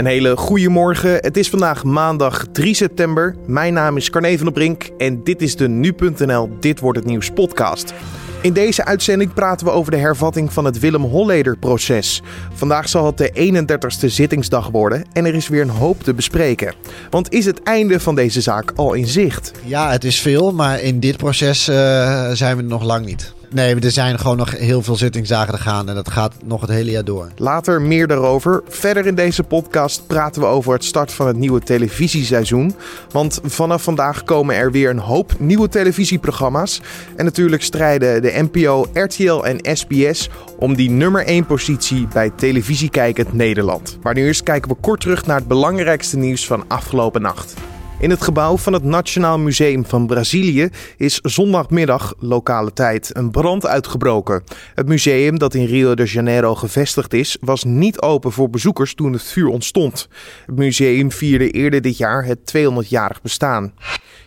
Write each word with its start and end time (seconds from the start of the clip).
Een 0.00 0.06
hele 0.06 0.36
goede 0.36 0.68
morgen. 0.68 1.12
Het 1.12 1.36
is 1.36 1.48
vandaag 1.48 1.84
maandag 1.84 2.46
3 2.52 2.74
september. 2.74 3.36
Mijn 3.46 3.74
naam 3.74 3.96
is 3.96 4.10
Carne 4.10 4.36
van 4.36 4.44
der 4.44 4.52
Brink 4.52 4.90
en 4.98 5.24
dit 5.24 5.42
is 5.42 5.56
de 5.56 5.68
nu.nl 5.68 6.50
Dit 6.60 6.80
wordt 6.80 6.98
het 6.98 7.06
nieuws 7.06 7.30
podcast. 7.30 7.94
In 8.42 8.52
deze 8.52 8.84
uitzending 8.84 9.34
praten 9.34 9.66
we 9.66 9.72
over 9.72 9.90
de 9.90 9.98
hervatting 9.98 10.52
van 10.52 10.64
het 10.64 10.78
Willem 10.78 11.02
Holleder-proces. 11.02 12.22
Vandaag 12.52 12.88
zal 12.88 13.06
het 13.06 13.18
de 13.18 13.30
31ste 13.32 14.06
zittingsdag 14.06 14.68
worden 14.68 15.04
en 15.12 15.24
er 15.24 15.34
is 15.34 15.48
weer 15.48 15.62
een 15.62 15.68
hoop 15.68 16.02
te 16.02 16.14
bespreken. 16.14 16.74
Want 17.10 17.32
is 17.32 17.44
het 17.44 17.62
einde 17.62 18.00
van 18.00 18.14
deze 18.14 18.40
zaak 18.40 18.72
al 18.76 18.92
in 18.92 19.06
zicht? 19.06 19.52
Ja, 19.64 19.90
het 19.90 20.04
is 20.04 20.20
veel, 20.20 20.52
maar 20.52 20.80
in 20.80 21.00
dit 21.00 21.16
proces 21.16 21.68
uh, 21.68 22.30
zijn 22.30 22.56
we 22.56 22.62
nog 22.62 22.82
lang 22.82 23.06
niet. 23.06 23.34
Nee, 23.52 23.74
er 23.74 23.90
zijn 23.90 24.18
gewoon 24.18 24.36
nog 24.36 24.58
heel 24.58 24.82
veel 24.82 24.96
zittingsdagen 24.96 25.54
te 25.54 25.60
gaan 25.60 25.88
en 25.88 25.94
dat 25.94 26.10
gaat 26.10 26.34
nog 26.44 26.60
het 26.60 26.70
hele 26.70 26.90
jaar 26.90 27.04
door. 27.04 27.28
Later 27.36 27.82
meer 27.82 28.06
daarover. 28.06 28.62
Verder 28.68 29.06
in 29.06 29.14
deze 29.14 29.42
podcast 29.42 30.06
praten 30.06 30.42
we 30.42 30.48
over 30.48 30.72
het 30.72 30.84
start 30.84 31.12
van 31.12 31.26
het 31.26 31.36
nieuwe 31.36 31.60
televisieseizoen. 31.60 32.74
Want 33.10 33.40
vanaf 33.44 33.82
vandaag 33.82 34.24
komen 34.24 34.54
er 34.54 34.72
weer 34.72 34.90
een 34.90 34.98
hoop 34.98 35.32
nieuwe 35.38 35.68
televisieprogramma's. 35.68 36.80
En 37.16 37.24
natuurlijk 37.24 37.62
strijden 37.62 38.22
de 38.22 38.48
NPO, 38.50 38.86
RTL 38.92 39.42
en 39.42 39.76
SBS 39.76 40.28
om 40.58 40.74
die 40.74 40.90
nummer 40.90 41.24
1 41.24 41.46
positie 41.46 42.08
bij 42.12 42.30
televisiekijkend 42.30 43.32
Nederland. 43.32 43.98
Maar 44.02 44.14
nu 44.14 44.24
eerst 44.26 44.42
kijken 44.42 44.70
we 44.70 44.76
kort 44.80 45.00
terug 45.00 45.26
naar 45.26 45.38
het 45.38 45.48
belangrijkste 45.48 46.16
nieuws 46.16 46.46
van 46.46 46.64
afgelopen 46.68 47.22
nacht. 47.22 47.54
In 48.00 48.10
het 48.10 48.22
gebouw 48.22 48.56
van 48.56 48.72
het 48.72 48.84
Nationaal 48.84 49.38
Museum 49.38 49.84
van 49.84 50.06
Brazilië 50.06 50.68
is 50.96 51.18
zondagmiddag 51.22 52.14
lokale 52.18 52.72
tijd 52.72 53.10
een 53.16 53.30
brand 53.30 53.66
uitgebroken. 53.66 54.42
Het 54.74 54.88
museum 54.88 55.38
dat 55.38 55.54
in 55.54 55.64
Rio 55.64 55.94
de 55.94 56.04
Janeiro 56.04 56.54
gevestigd 56.54 57.12
is, 57.12 57.36
was 57.40 57.64
niet 57.64 58.00
open 58.00 58.32
voor 58.32 58.50
bezoekers 58.50 58.94
toen 58.94 59.12
het 59.12 59.22
vuur 59.22 59.48
ontstond. 59.48 60.08
Het 60.46 60.56
museum 60.56 61.12
vierde 61.12 61.50
eerder 61.50 61.80
dit 61.80 61.96
jaar 61.96 62.24
het 62.24 62.38
200-jarig 62.56 63.22
bestaan. 63.22 63.72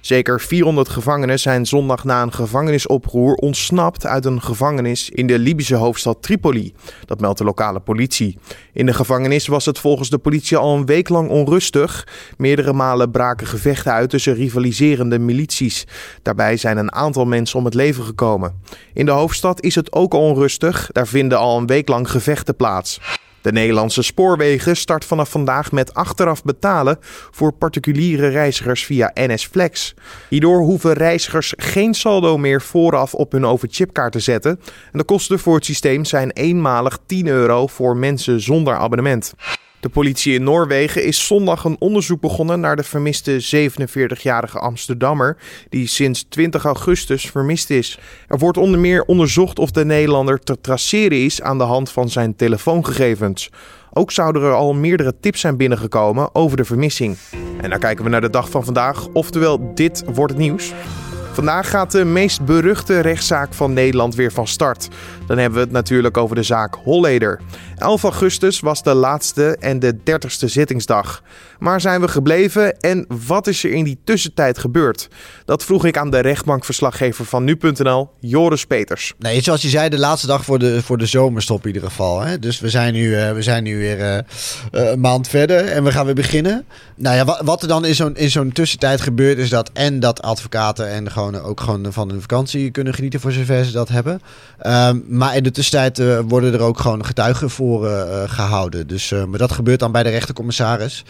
Zeker 0.02 0.42
400 0.42 0.89
gevangenen 0.89 1.39
zijn 1.39 1.66
zondag 1.66 2.03
na 2.03 2.22
een 2.22 2.33
gevangenisoproer 2.33 3.33
ontsnapt 3.33 4.05
uit 4.05 4.26
een 4.26 4.42
gevangenis 4.42 5.09
in 5.09 5.28
de 5.28 5.39
Libische 5.39 5.76
hoofdstad 5.76 6.22
Tripoli. 6.22 6.73
Dat 7.05 7.20
meldt 7.20 7.38
de 7.38 7.44
lokale 7.44 7.80
politie. 7.80 8.38
In 8.73 8.86
de 8.86 8.94
gevangenis 8.94 9.48
was 9.48 9.66
het 9.66 9.80
volgens 9.80 10.09
de 10.09 10.17
politie 10.17 10.58
al 10.58 10.78
een 10.78 10.86
week 10.86 11.09
lang 11.09 11.30
onrustig. 11.30 12.08
Meerdere 12.38 12.73
malen 12.73 13.11
braken 13.11 13.48
gevechten 13.64 13.92
uit 13.92 14.09
tussen 14.09 14.33
rivaliserende 14.33 15.19
milities. 15.19 15.88
Daarbij 16.22 16.58
zijn 16.58 16.78
een 16.78 16.94
aantal 16.94 17.25
mensen 17.25 17.59
om 17.59 17.66
het 17.66 17.73
leven 17.73 18.03
gekomen. 18.03 18.61
In 18.94 19.05
de 19.05 19.11
hoofdstad 19.11 19.61
is 19.61 19.75
het 19.75 19.92
ook 19.92 20.14
onrustig. 20.14 20.89
Daar 20.92 21.08
vinden 21.08 21.38
al 21.38 21.58
een 21.58 21.67
week 21.67 21.88
lang 21.88 22.09
gevechten 22.09 22.55
plaats. 22.55 23.00
De 23.42 23.52
Nederlandse 23.52 24.02
spoorwegen 24.02 24.75
start 24.75 25.05
vanaf 25.05 25.30
vandaag 25.30 25.72
met 25.72 25.94
achteraf 25.94 26.44
betalen 26.44 26.97
voor 27.31 27.52
particuliere 27.52 28.28
reizigers 28.28 28.86
via 28.86 29.11
NS 29.14 29.45
Flex. 29.45 29.94
Hierdoor 30.30 30.59
hoeven 30.59 30.94
reizigers 30.94 31.53
geen 31.58 31.94
saldo 31.94 32.38
meer 32.38 32.61
vooraf 32.61 33.14
op 33.14 33.31
hun 33.31 33.45
overchipkaart 33.45 34.11
te 34.11 34.20
zetten. 34.20 34.59
En 34.92 34.98
de 34.98 35.03
kosten 35.03 35.39
voor 35.39 35.55
het 35.55 35.66
systeem 35.66 36.05
zijn 36.05 36.31
eenmalig 36.31 36.98
10 37.05 37.27
euro 37.27 37.67
voor 37.67 37.98
mensen 37.98 38.42
zonder 38.42 38.75
abonnement. 38.75 39.33
De 39.84 39.89
politie 39.89 40.34
in 40.34 40.44
Noorwegen 40.44 41.03
is 41.03 41.26
zondag 41.26 41.64
een 41.64 41.76
onderzoek 41.80 42.22
begonnen 42.22 42.59
naar 42.59 42.76
de 42.76 42.84
vermiste 42.84 43.67
47-jarige 43.70 44.59
Amsterdammer, 44.59 45.38
die 45.70 45.88
sinds 45.88 46.26
20 46.30 46.64
augustus 46.64 47.30
vermist 47.30 47.70
is. 47.70 48.00
Er 48.28 48.38
wordt 48.38 48.58
onder 48.58 48.80
meer 48.80 49.04
onderzocht 49.04 49.59
of 49.59 49.72
de 49.72 49.86
Nederlander 49.86 50.39
te 50.39 50.61
traceren 50.61 51.23
is 51.23 51.42
aan 51.42 51.58
de 51.58 51.64
hand 51.64 51.92
van 51.92 52.09
zijn 52.09 52.36
telefoongegevens. 52.36 53.50
Ook 53.94 54.11
zouden 54.11 54.42
er 54.42 54.54
al 54.54 54.73
meerdere 54.73 55.14
tips 55.20 55.39
zijn 55.39 55.58
binnengekomen 55.58 56.36
over 56.36 56.58
de 56.58 56.66
vermissing. 56.66 57.17
En 57.61 57.70
dan 57.70 57.80
kijken 57.80 58.04
we 58.04 58.09
naar 58.09 58.22
de 58.22 58.30
dag 58.30 58.50
van 58.50 58.64
vandaag, 58.64 59.08
oftewel 59.08 59.73
dit 59.73 60.04
wordt 60.14 60.34
het 60.34 60.42
nieuws. 60.42 60.73
Vandaag 61.34 61.70
gaat 61.70 61.92
de 61.92 62.06
meest 62.06 62.45
beruchte 62.45 63.00
rechtszaak 63.00 63.54
van 63.54 63.73
Nederland 63.73 64.15
weer 64.15 64.32
van 64.32 64.48
start. 64.48 64.88
Dan 65.27 65.38
hebben 65.38 65.60
we 65.60 65.65
het 65.65 65.73
natuurlijk 65.73 66.17
over 66.17 66.36
de 66.36 66.44
zaak 66.44 66.76
Holleder. 66.76 67.39
11 67.78 68.04
augustus 68.04 68.60
was 68.60 68.84
de 68.84 68.94
laatste 68.94 69.58
en 69.60 69.80
de 69.80 69.95
30ste 69.95 70.45
zittingsdag. 70.45 71.22
Maar 71.60 71.82
zijn 71.82 72.02
we 72.02 72.08
gebleven 72.08 72.80
en 72.80 73.06
wat 73.28 73.48
is 73.48 73.64
er 73.64 73.72
in 73.72 73.84
die 73.84 73.98
tussentijd 74.04 74.58
gebeurd? 74.58 75.10
Dat 75.45 75.64
vroeg 75.64 75.86
ik 75.86 75.98
aan 75.98 76.10
de 76.10 76.20
rechtbankverslaggever 76.20 77.26
van 77.26 77.44
nu.nl, 77.44 78.10
Joris 78.20 78.66
Peters. 78.66 79.14
Nee, 79.20 79.42
zoals 79.42 79.62
je 79.62 79.70
zei, 79.70 79.89
de 79.89 80.00
laatste 80.00 80.28
dag 80.28 80.45
voor 80.45 80.60
de, 80.60 80.82
voor 80.83 80.98
de 80.98 81.06
zomerstop 81.06 81.62
in 81.62 81.73
ieder 81.73 81.89
geval. 81.89 82.22
Hè? 82.22 82.39
Dus 82.39 82.60
we 82.60 82.70
zijn 82.70 82.94
nu, 82.94 83.08
uh, 83.08 83.32
we 83.32 83.42
zijn 83.42 83.64
nu 83.64 83.78
weer 83.78 84.00
uh, 84.00 84.17
een 84.72 85.00
maand 85.00 85.28
verder 85.28 85.66
en 85.66 85.83
we 85.83 85.92
gaan 85.92 86.06
weer 86.06 86.16
beginnen. 86.16 86.66
Nou 86.95 87.16
ja, 87.16 87.44
wat, 87.44 87.62
er 87.62 87.67
dan 87.67 87.86
in 87.86 87.95
zo'n, 87.95 88.16
in 88.16 88.32
zo'n 88.32 88.52
tussentijd 88.52 89.02
gebeurt, 89.02 89.38
is 89.38 89.50
dat 89.50 89.70
en 89.73 90.00
dat 90.00 90.22
advocaten 90.22 90.89
en 90.89 91.12
gewoon, 91.12 91.39
ook 91.39 91.60
gewoon 91.60 91.94
van 91.94 92.10
hun 92.10 92.22
vakantie 92.22 92.72
kunnen 92.72 92.94
genieten 92.94 93.20
voor 93.20 93.32
zover 93.32 93.66
ze 93.66 93.72
dat 93.72 93.89
hebben. 93.89 94.22
Um, 94.67 95.04
maar 95.08 95.36
in 95.36 95.44
de 95.44 95.52
tussentijd 95.52 96.00
uh, 96.00 96.20
worden 96.28 96.54
er 96.54 96.62
ook 96.62 96.80
gewoon 96.80 97.06
getuigen 97.06 97.50
voor 97.50 97.73
uh, 97.82 98.23
gehouden. 98.26 98.88
Dus 98.88 99.11
uh, 99.11 99.23
maar 99.23 99.39
dat 99.39 99.52
gebeurt 99.52 99.80
dan 99.80 99.92
bij 99.92 100.04
de 100.04 100.10
rechtercommissaris. 100.10 101.04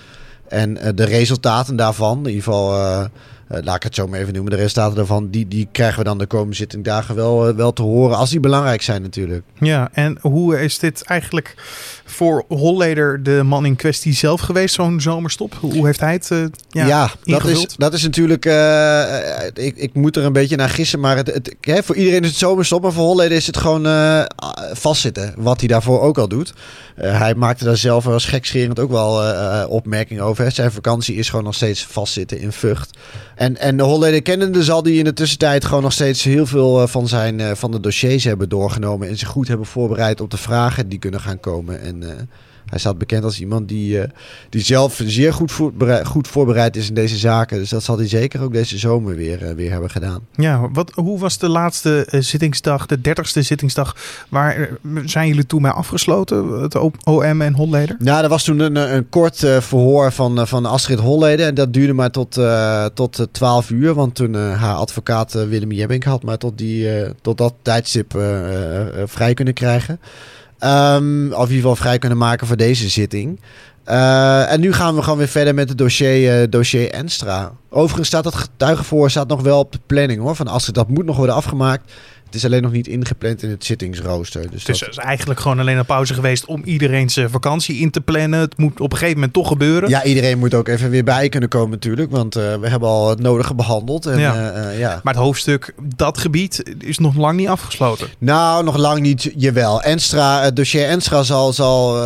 En 0.47 0.73
de 0.95 1.03
resultaten 1.03 1.75
daarvan, 1.75 2.17
in 2.17 2.25
ieder 2.25 2.43
geval, 2.43 3.09
laat 3.47 3.75
ik 3.75 3.83
het 3.83 3.95
zo 3.95 4.07
maar 4.07 4.19
even 4.19 4.33
noemen, 4.33 4.51
de 4.51 4.57
resultaten 4.57 4.95
daarvan, 4.95 5.29
die, 5.29 5.47
die 5.47 5.67
krijgen 5.71 5.97
we 5.97 6.03
dan 6.03 6.17
de 6.17 6.25
komende 6.25 6.55
zittingdagen 6.55 7.15
wel, 7.15 7.55
wel 7.55 7.73
te 7.73 7.81
horen, 7.81 8.17
als 8.17 8.29
die 8.29 8.39
belangrijk 8.39 8.81
zijn 8.81 9.01
natuurlijk. 9.01 9.43
Ja, 9.59 9.89
en 9.93 10.17
hoe 10.21 10.61
is 10.61 10.79
dit 10.79 11.03
eigenlijk 11.03 11.55
voor 12.05 12.45
Holleder 12.47 13.23
de 13.23 13.41
man 13.43 13.65
in 13.65 13.75
kwestie 13.75 14.13
zelf 14.13 14.41
geweest, 14.41 14.75
zo'n 14.75 15.01
zomerstop? 15.01 15.53
Hoe 15.61 15.85
heeft 15.85 15.99
hij 15.99 16.13
het 16.13 16.29
uh, 16.31 16.45
ja, 16.69 16.87
ja 16.87 17.09
dat, 17.23 17.45
is, 17.45 17.67
dat 17.77 17.93
is 17.93 18.03
natuurlijk... 18.03 18.45
Uh, 18.45 19.45
ik, 19.53 19.75
ik 19.75 19.93
moet 19.93 20.15
er 20.15 20.23
een 20.23 20.33
beetje 20.33 20.55
naar 20.55 20.69
gissen, 20.69 20.99
maar 20.99 21.15
het, 21.15 21.33
het, 21.33 21.55
hè, 21.61 21.83
voor 21.83 21.95
iedereen 21.95 22.21
is 22.21 22.29
het 22.29 22.37
zomerstop. 22.37 22.81
Maar 22.81 22.91
voor 22.91 23.05
Holleder 23.05 23.37
is 23.37 23.47
het 23.47 23.57
gewoon 23.57 23.85
uh, 23.85 24.23
vastzitten, 24.73 25.33
wat 25.37 25.59
hij 25.59 25.67
daarvoor 25.67 26.01
ook 26.01 26.17
al 26.17 26.27
doet. 26.27 26.53
hij 26.95 27.35
maakte 27.35 27.63
daar 27.63 27.77
zelf 27.77 28.07
als 28.07 28.25
gekscherend 28.25 28.79
ook 28.79 28.91
wel 28.91 29.67
opmerkingen 29.67 30.23
over. 30.23 30.43
Hè. 30.43 30.49
Zijn 30.49 30.71
vakantie 30.71 31.15
is 31.15 31.29
gewoon 31.29 31.45
nog 31.45 31.55
steeds 31.55 31.85
vastzitten 31.85 32.39
in 32.39 32.51
Vught. 32.51 32.97
En, 33.43 33.57
en 33.57 33.77
de 33.77 33.83
Holleder 33.83 34.21
kennende 34.21 34.63
zal 34.63 34.83
hij 34.83 34.93
in 34.93 35.03
de 35.03 35.13
tussentijd 35.13 35.65
gewoon 35.65 35.83
nog 35.83 35.93
steeds 35.93 36.23
heel 36.23 36.45
veel 36.45 36.87
van, 36.87 37.07
zijn, 37.07 37.57
van 37.57 37.71
de 37.71 37.79
dossiers 37.79 38.23
hebben 38.23 38.49
doorgenomen. 38.49 39.07
En 39.07 39.17
zich 39.17 39.27
goed 39.27 39.47
hebben 39.47 39.65
voorbereid 39.65 40.21
op 40.21 40.31
de 40.31 40.37
vragen 40.37 40.89
die 40.89 40.99
kunnen 40.99 41.19
gaan 41.19 41.39
komen. 41.39 41.81
En 41.81 42.01
uh, 42.01 42.09
hij 42.65 42.79
staat 42.79 42.97
bekend 42.97 43.23
als 43.23 43.39
iemand 43.39 43.67
die, 43.67 43.97
uh, 43.97 44.03
die 44.49 44.61
zelf 44.61 45.01
zeer 45.05 45.33
goed, 45.33 45.51
voorbereid, 45.51 46.07
goed 46.07 46.27
voorbereid 46.27 46.75
is 46.75 46.87
in 46.87 46.93
deze 46.93 47.17
zaken. 47.17 47.57
Dus 47.57 47.69
dat 47.69 47.83
zal 47.83 47.97
hij 47.97 48.07
zeker 48.07 48.41
ook 48.41 48.53
deze 48.53 48.77
zomer 48.77 49.15
weer, 49.15 49.43
uh, 49.43 49.51
weer 49.51 49.71
hebben 49.71 49.89
gedaan. 49.89 50.19
Ja, 50.35 50.69
wat, 50.71 50.91
hoe 50.95 51.19
was 51.19 51.37
de 51.37 51.49
laatste 51.49 52.07
zittingsdag, 52.09 52.85
de 52.85 53.01
dertigste 53.01 53.41
zittingsdag? 53.41 53.95
Waar 54.29 54.69
zijn 55.05 55.27
jullie 55.27 55.45
toen 55.45 55.61
mee 55.61 55.71
afgesloten, 55.71 56.61
het 56.61 56.75
OM 57.03 57.41
en 57.41 57.53
Holleder? 57.53 57.95
Nou, 57.99 58.23
er 58.23 58.29
was 58.29 58.43
toen 58.43 58.59
een, 58.59 58.75
een 58.75 59.09
kort 59.09 59.37
verhoor 59.59 60.11
van, 60.11 60.47
van 60.47 60.65
Astrid 60.65 60.99
Holleder. 60.99 61.45
En 61.45 61.55
dat 61.55 61.73
duurde 61.73 61.93
maar 61.93 62.11
tot, 62.11 62.39
tot 62.93 63.27
12 63.31 63.69
uur. 63.69 63.93
Want 63.93 64.15
toen 64.15 64.33
haar 64.33 64.75
advocaat 64.75 65.33
Willem 65.33 65.71
Jebbink 65.71 66.03
had 66.03 66.23
maar 66.23 66.37
tot, 66.37 66.57
die, 66.57 66.89
tot 67.21 67.37
dat 67.37 67.53
tijdstip 67.61 68.11
vrij 69.05 69.33
kunnen 69.33 69.53
krijgen. 69.53 69.99
Um, 70.65 71.33
of 71.33 71.49
in 71.49 71.55
ieder 71.55 71.55
geval 71.55 71.75
vrij 71.75 71.97
kunnen 71.97 72.17
maken 72.17 72.47
voor 72.47 72.57
deze 72.57 72.89
zitting. 72.89 73.39
Uh, 73.89 74.51
en 74.51 74.59
nu 74.59 74.73
gaan 74.73 74.95
we 74.95 75.01
gewoon 75.01 75.17
weer 75.17 75.27
verder 75.27 75.53
met 75.53 75.69
het 75.69 75.77
dossier, 75.77 76.41
uh, 76.41 76.47
dossier 76.49 76.91
Enstra. 76.91 77.51
Overigens 77.69 78.07
staat 78.07 78.23
dat 78.23 78.35
getuigenvoor 78.35 79.09
staat 79.09 79.27
nog 79.27 79.41
wel 79.41 79.59
op 79.59 79.71
de 79.71 79.79
planning 79.85 80.21
hoor. 80.21 80.35
Van 80.35 80.47
als 80.47 80.65
het, 80.65 80.75
dat 80.75 80.89
moet 80.89 81.05
nog 81.05 81.17
worden 81.17 81.35
afgemaakt. 81.35 81.91
Het 82.33 82.41
is 82.41 82.47
alleen 82.47 82.61
nog 82.63 82.71
niet 82.71 82.87
ingepland 82.87 83.43
in 83.43 83.49
het 83.49 83.65
zittingsrooster. 83.65 84.51
Dus 84.51 84.67
het 84.67 84.75
is 84.75 84.79
dat... 84.79 84.97
eigenlijk 84.97 85.39
gewoon 85.39 85.59
alleen 85.59 85.77
een 85.77 85.85
pauze 85.85 86.13
geweest 86.13 86.45
om 86.45 86.63
iedereen 86.63 87.09
zijn 87.09 87.29
vakantie 87.29 87.77
in 87.77 87.91
te 87.91 88.01
plannen. 88.01 88.39
Het 88.39 88.57
moet 88.57 88.79
op 88.79 88.91
een 88.91 88.97
gegeven 88.97 89.15
moment 89.15 89.33
toch 89.33 89.47
gebeuren. 89.47 89.89
Ja, 89.89 90.03
iedereen 90.03 90.39
moet 90.39 90.53
ook 90.53 90.67
even 90.67 90.89
weer 90.89 91.03
bij 91.03 91.29
kunnen 91.29 91.49
komen 91.49 91.69
natuurlijk. 91.69 92.11
Want 92.11 92.37
uh, 92.37 92.55
we 92.55 92.69
hebben 92.69 92.89
al 92.89 93.09
het 93.09 93.19
nodige 93.19 93.55
behandeld. 93.55 94.05
En, 94.05 94.19
ja. 94.19 94.35
Uh, 94.35 94.71
uh, 94.71 94.79
ja. 94.79 94.99
Maar 95.03 95.13
het 95.13 95.23
hoofdstuk, 95.23 95.73
dat 95.95 96.17
gebied, 96.17 96.63
is 96.79 96.97
nog 96.97 97.15
lang 97.15 97.37
niet 97.37 97.47
afgesloten. 97.47 98.07
Nou, 98.17 98.63
nog 98.63 98.77
lang 98.77 99.01
niet. 99.01 99.31
Jawel. 99.35 99.81
Enstra, 99.81 100.41
het 100.41 100.55
dossier 100.55 100.85
Enstra 100.85 101.23
zal... 101.23 101.53
zal 101.53 102.03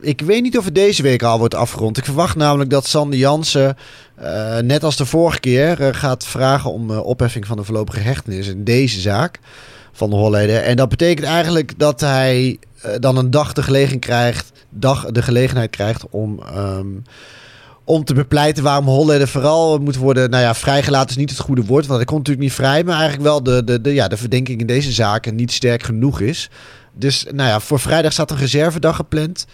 ik 0.00 0.20
weet 0.20 0.42
niet 0.42 0.58
of 0.58 0.64
het 0.64 0.74
deze 0.74 1.02
week 1.02 1.22
al 1.22 1.38
wordt 1.38 1.54
afgerond. 1.54 1.96
Ik 1.96 2.04
verwacht 2.04 2.36
namelijk 2.36 2.70
dat 2.70 2.86
Sander 2.86 3.18
Jansen... 3.18 3.76
Uh, 4.22 4.58
net 4.58 4.84
als 4.84 4.96
de 4.96 5.06
vorige 5.06 5.40
keer 5.40 5.80
uh, 5.80 5.88
gaat 5.92 6.26
vragen 6.26 6.72
om 6.72 6.90
uh, 6.90 7.06
opheffing 7.06 7.46
van 7.46 7.56
de 7.56 7.64
voorlopige 7.64 8.00
hechtenis 8.00 8.48
in 8.48 8.64
deze 8.64 9.00
zaak 9.00 9.38
van 9.92 10.10
de 10.10 10.16
Holleder. 10.16 10.62
En 10.62 10.76
dat 10.76 10.88
betekent 10.88 11.26
eigenlijk 11.26 11.78
dat 11.78 12.00
hij 12.00 12.58
dan 13.00 13.16
een 13.16 13.30
dag 13.30 13.52
de, 13.52 13.62
gelegen 13.62 13.98
krijgt, 13.98 14.52
dag 14.70 15.04
de 15.04 15.22
gelegenheid 15.22 15.70
krijgt 15.70 16.04
om, 16.10 16.40
um, 16.56 17.02
om 17.84 18.04
te 18.04 18.14
bepleiten 18.14 18.62
waarom 18.62 18.86
Holleder 18.86 19.28
vooral 19.28 19.78
moet 19.78 19.96
worden. 19.96 20.30
Nou 20.30 20.42
ja, 20.42 20.54
vrijgelaten 20.54 21.10
is 21.10 21.16
niet 21.16 21.30
het 21.30 21.38
goede 21.38 21.64
woord, 21.64 21.86
want 21.86 21.96
hij 21.96 22.04
komt 22.04 22.18
natuurlijk 22.18 22.46
niet 22.46 22.56
vrij, 22.56 22.84
maar 22.84 22.98
eigenlijk 22.98 23.22
wel 23.22 23.42
de, 23.42 23.64
de, 23.64 23.80
de, 23.80 23.94
ja, 23.94 24.08
de 24.08 24.16
verdenking 24.16 24.60
in 24.60 24.66
deze 24.66 24.92
zaken 24.92 25.34
niet 25.34 25.52
sterk 25.52 25.82
genoeg 25.82 26.20
is. 26.20 26.50
Dus 26.92 27.26
nou 27.30 27.48
ja, 27.48 27.60
voor 27.60 27.80
vrijdag 27.80 28.12
staat 28.12 28.30
een 28.30 28.36
reservedag 28.36 28.96
gepland. 28.96 29.46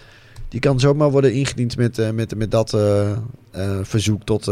Die 0.51 0.59
kan 0.59 0.79
zomaar 0.79 1.11
worden 1.11 1.33
ingediend 1.33 1.77
met, 1.77 1.99
eh, 1.99 2.09
met, 2.09 2.35
met 2.35 2.51
dat 2.51 2.73
eh, 2.73 3.11
eh, 3.11 3.17
verzoek 3.81 4.23
tot 4.23 4.51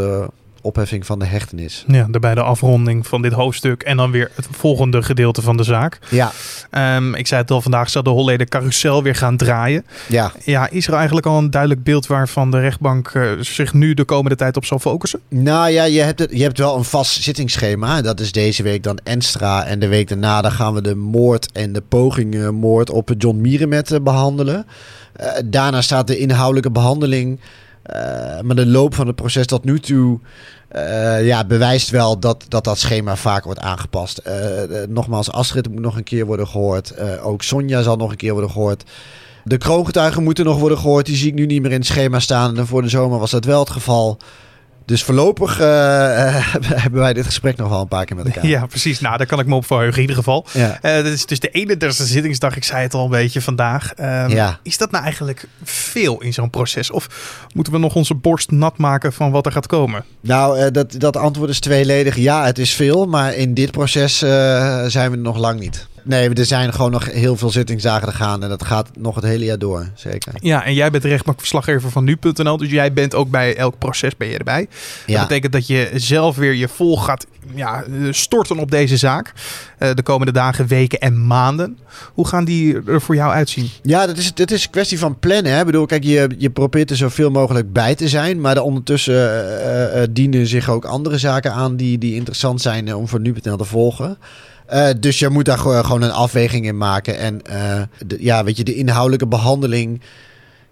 opheffing 0.62 1.06
van 1.06 1.20
de 1.20 1.26
hechtenis. 1.26 1.84
Ja, 1.88 2.08
daarbij 2.10 2.36
de 2.36 2.42
afronding 2.42 3.08
van 3.08 3.22
dit 3.22 3.32
hoofdstuk 3.34 3.84
en 3.84 3.98
dan 3.98 4.12
weer 4.12 4.32
het 4.36 4.48
volgende 4.52 5.04
gedeelte 5.04 5.42
van 5.42 5.58
de 5.58 5.64
zaak. 5.64 6.00
Ja, 6.10 6.32
Ehm, 6.70 7.14
ik 7.14 7.28
zei 7.28 7.42
het 7.42 7.52
al, 7.52 7.62
vandaag 7.62 7.90
zal 7.90 8.04
de 8.04 8.10
Holleder 8.10 8.48
carousel 8.48 9.04
weer 9.04 9.16
gaan 9.16 9.38
draaien. 9.38 9.86
ja. 10.08 10.32
Ja, 10.44 10.70
is 10.70 10.88
er 10.88 10.94
eigenlijk 10.94 11.26
al 11.26 11.38
een 11.38 11.50
duidelijk 11.52 11.84
beeld 11.84 12.08
waarvan 12.08 12.52
de 12.52 12.60
rechtbank 12.60 13.08
eh, 13.08 13.32
zich 13.40 13.74
nu 13.74 13.94
de 13.94 14.04
komende 14.04 14.36
tijd 14.36 14.58
op 14.58 14.66
zal 14.66 14.80
focussen? 14.80 15.20
Nou 15.28 15.70
ja, 15.70 15.84
je 15.84 16.02
hebt, 16.02 16.20
het, 16.20 16.32
je 16.34 16.44
hebt 16.44 16.58
wel 16.58 16.78
een 16.78 16.84
vast 16.84 17.22
zittingsschema. 17.24 18.02
Dat 18.02 18.20
is 18.20 18.32
deze 18.32 18.64
week 18.64 18.84
dan 18.84 19.00
Enstra. 19.04 19.66
En 19.66 19.80
de 19.80 19.88
week 19.88 20.08
daarna 20.08 20.42
dan 20.42 20.52
gaan 20.52 20.74
we 20.74 20.82
de 20.82 20.96
moord 20.96 21.52
en 21.52 21.74
de 21.74 21.82
poging 21.82 22.52
moord 22.52 22.90
op 22.90 23.12
John 23.18 23.38
Mierenmet 23.42 23.92
eh, 23.92 24.00
behandelen. 24.00 24.66
Eh, 25.14 25.28
daarna 25.46 25.82
staat 25.82 26.08
de 26.08 26.18
inhoudelijke 26.18 26.72
behandeling. 26.72 27.40
Eh, 27.90 28.42
maar 28.42 28.56
de 28.56 28.66
loop 28.66 28.96
van 28.96 29.08
het 29.08 29.16
proces 29.16 29.46
tot 29.46 29.64
nu 29.64 29.80
toe 29.80 30.20
eh, 30.70 31.26
ja, 31.26 31.46
bewijst 31.46 31.90
wel 31.90 32.20
dat, 32.20 32.46
dat 32.48 32.64
dat 32.64 32.80
schema 32.80 33.16
vaak 33.16 33.44
wordt 33.44 33.60
aangepast. 33.60 34.18
Eh, 34.18 34.36
nogmaals, 34.90 35.32
Astrid 35.32 35.72
moet 35.72 35.82
nog 35.82 35.96
een 35.96 36.04
keer 36.04 36.26
worden 36.26 36.48
gehoord. 36.48 36.92
Eh, 36.92 37.28
ook 37.28 37.44
Sonja 37.44 37.82
zal 37.82 37.96
nog 37.96 38.12
een 38.12 38.18
keer 38.18 38.32
worden 38.32 38.52
gehoord. 38.52 38.84
De 39.44 39.58
kroongetuigen 39.58 40.24
moeten 40.24 40.46
nog 40.46 40.60
worden 40.60 40.78
gehoord. 40.78 41.06
Die 41.06 41.16
zie 41.16 41.28
ik 41.28 41.34
nu 41.34 41.46
niet 41.46 41.62
meer 41.62 41.72
in 41.72 41.78
het 41.78 41.88
schema 41.88 42.20
staan. 42.20 42.58
En 42.58 42.68
voor 42.68 42.82
de 42.82 42.90
zomer 42.90 43.20
was 43.20 43.32
dat 43.32 43.46
wel 43.46 43.60
het 43.60 43.70
geval. 43.70 44.18
Dus 44.90 45.04
voorlopig 45.04 45.60
eh, 45.60 45.68
hebben 46.84 47.00
wij 47.00 47.14
dit 47.14 47.26
gesprek 47.26 47.58
nog 47.58 47.70
wel 47.70 47.82
een 47.82 47.88
paar 47.88 48.06
keer 48.06 48.16
met 48.16 48.26
elkaar. 48.26 48.46
Ja, 48.56 48.66
precies. 48.66 49.00
Nou, 49.00 49.18
daar 49.18 49.26
kan 49.28 49.40
ik 49.40 49.46
me 49.46 49.56
op 49.56 49.66
verheugen 49.66 49.96
in 49.96 50.02
ieder 50.02 50.16
geval. 50.16 50.46
Ja. 50.54 50.78
Eh, 50.82 51.04
dit 51.04 51.14
is 51.14 51.26
dus 51.26 51.40
de 51.40 51.78
31ste 51.78 52.04
zittingsdag. 52.04 52.56
Ik 52.56 52.64
zei 52.64 52.82
het 52.82 52.94
al 52.94 53.04
een 53.04 53.10
beetje 53.10 53.42
vandaag. 53.42 53.94
Ehm, 53.94 54.30
Ja. 54.30 54.60
Is 54.64 54.78
dat 54.78 54.92
nou 54.92 55.04
eigenlijk 55.04 55.48
veel 55.64 56.22
in 56.22 56.34
zo'n 56.34 56.50
proces? 56.50 56.92
Of 56.92 57.08
moeten 57.54 57.74
we 57.74 57.80
nog 57.80 57.96
onze 57.96 58.14
borst 58.14 58.52
nat 58.52 58.78
maken 58.78 59.14
van 59.14 59.32
wat 59.32 59.46
er 59.46 59.52
gaat 59.52 59.68
komen? 59.68 60.04
Nou, 60.22 60.60
eh, 60.60 60.68
dat, 60.72 60.96
dat 60.98 61.18
antwoord 61.18 61.50
is 61.50 61.60
tweeledig. 61.60 62.16
Ja, 62.16 62.46
het 62.46 62.58
is 62.58 62.74
veel. 62.74 63.06
Maar 63.06 63.34
in 63.34 63.54
dit 63.54 63.72
proces 63.72 64.18
zijn 64.88 65.12
we 65.12 65.16
nog 65.16 65.38
lang 65.38 65.60
niet. 65.60 65.88
Nee, 66.04 66.30
er 66.30 66.46
zijn 66.46 66.74
gewoon 66.74 66.92
nog 66.92 67.12
heel 67.12 67.36
veel 67.38 67.50
zittingsdagen 67.50 68.08
te 68.08 68.14
gaan. 68.14 68.44
En 68.44 68.50
dat 68.50 68.64
gaat 68.66 68.90
nog 68.98 69.16
het 69.16 69.24
hele 69.24 69.46
jaar 69.46 69.60
door. 69.60 69.90
Zeker. 69.96 70.34
Ja, 70.36 70.66
en 70.66 70.74
jij 70.74 70.92
bent 70.92 71.04
rechtbankverslaggever 71.04 71.92
van 71.92 72.04
nu.nl. 72.04 72.58
Dus 72.58 72.70
jij 72.70 72.94
bent 72.94 73.16
ook 73.16 73.30
bij 73.30 73.56
elk 73.56 73.78
proces 73.78 74.18
ben 74.18 74.28
je 74.28 74.38
erbij. 74.38 74.68
Ja. 75.06 75.20
Dat 75.20 75.28
betekent 75.28 75.54
dat 75.54 75.68
je 75.68 75.92
zelf 75.96 76.36
weer 76.36 76.54
je 76.54 76.68
vol 76.68 76.98
gaat 76.98 77.26
ja, 77.56 77.84
eh, 77.84 77.92
storten 78.12 78.58
op 78.58 78.72
deze 78.72 78.98
zaak. 78.98 79.34
eh, 79.78 79.90
de 79.94 80.04
komende 80.04 80.32
dagen, 80.32 80.68
weken 80.68 81.00
en 81.00 81.28
maanden. 81.28 81.78
Hoe 82.14 82.28
gaan 82.28 82.46
die 82.46 82.78
er 82.88 83.02
voor 83.02 83.16
jou 83.16 83.32
uitzien? 83.34 83.70
Ja, 83.82 84.06
dat 84.06 84.18
is, 84.18 84.32
het 84.36 84.52
is 84.52 84.64
een 84.64 84.70
kwestie 84.70 85.00
van 85.00 85.20
plannen. 85.20 85.52
Hè? 85.52 85.60
Ik 85.60 85.66
bedoel, 85.66 85.86
kijk, 85.86 86.04
je, 86.04 86.30
je 86.38 86.50
probeert 86.50 86.90
er 86.90 86.96
zoveel 86.96 87.30
mogelijk 87.30 87.74
bij 87.74 87.96
te 87.96 88.08
zijn. 88.08 88.42
Maar 88.42 88.56
er 88.56 88.62
ondertussen 88.62 89.94
eh, 89.94 90.04
dienen 90.12 90.48
zich 90.48 90.70
ook 90.70 90.86
andere 90.86 91.18
zaken 91.18 91.54
aan 91.54 91.76
die, 91.76 91.98
die 91.98 92.16
interessant 92.16 92.62
zijn 92.62 92.96
om 92.96 93.08
voor 93.08 93.20
nu.nl 93.20 93.58
te 93.58 93.66
volgen. 93.66 94.18
Eh, 94.70 94.90
dus 95.00 95.20
je 95.20 95.30
moet 95.30 95.46
daar 95.46 95.58
gewoon 95.58 96.02
een 96.02 96.12
afweging 96.12 96.66
in 96.66 96.78
maken. 96.78 97.18
En 97.18 97.42
eh, 97.42 97.82
de, 98.06 98.18
ja, 98.20 98.44
weet 98.44 98.58
je, 98.58 98.64
de 98.64 98.76
inhoudelijke 98.76 99.28
behandeling 99.28 100.02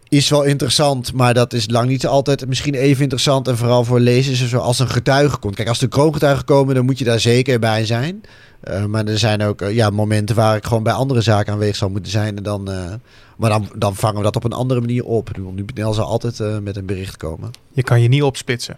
is 0.09 0.29
wel 0.29 0.43
interessant, 0.43 1.13
maar 1.13 1.33
dat 1.33 1.53
is 1.53 1.69
lang 1.69 1.89
niet 1.89 2.07
altijd 2.07 2.47
misschien 2.47 2.73
even 2.73 3.01
interessant. 3.01 3.47
En 3.47 3.57
vooral 3.57 3.83
voor 3.83 3.99
lezers 3.99 4.41
en 4.41 4.47
zo, 4.47 4.57
als 4.57 4.79
een 4.79 4.89
getuige 4.89 5.37
komt. 5.37 5.55
Kijk, 5.55 5.67
als 5.67 5.81
er 5.81 5.87
kroongetuigen 5.87 6.45
komen, 6.45 6.75
dan 6.75 6.85
moet 6.85 6.99
je 6.99 7.05
daar 7.05 7.19
zeker 7.19 7.59
bij 7.59 7.85
zijn. 7.85 8.23
Eh, 8.59 8.85
maar 8.85 9.05
er 9.05 9.19
zijn 9.19 9.43
ook 9.43 9.59
ja, 9.59 9.89
momenten 9.89 10.35
waar 10.35 10.55
ik 10.55 10.65
gewoon 10.65 10.83
bij 10.83 10.93
andere 10.93 11.21
zaken 11.21 11.53
aanwezig 11.53 11.75
zou 11.75 11.91
moeten 11.91 12.11
zijn. 12.11 12.37
En 12.37 12.43
dan, 12.43 12.71
eh, 12.71 12.93
maar 13.37 13.49
dan, 13.49 13.69
dan 13.75 13.95
vangen 13.95 14.17
we 14.17 14.23
dat 14.23 14.35
op 14.35 14.43
een 14.43 14.53
andere 14.53 14.79
manier 14.79 15.03
op. 15.03 15.37
Nu.nl 15.37 15.93
zal 15.93 16.05
altijd 16.05 16.39
eh, 16.39 16.57
met 16.57 16.75
een 16.75 16.85
bericht 16.85 17.17
komen. 17.17 17.51
Je 17.71 17.83
kan 17.83 18.01
je 18.01 18.07
niet 18.07 18.23
opsplitsen. 18.23 18.77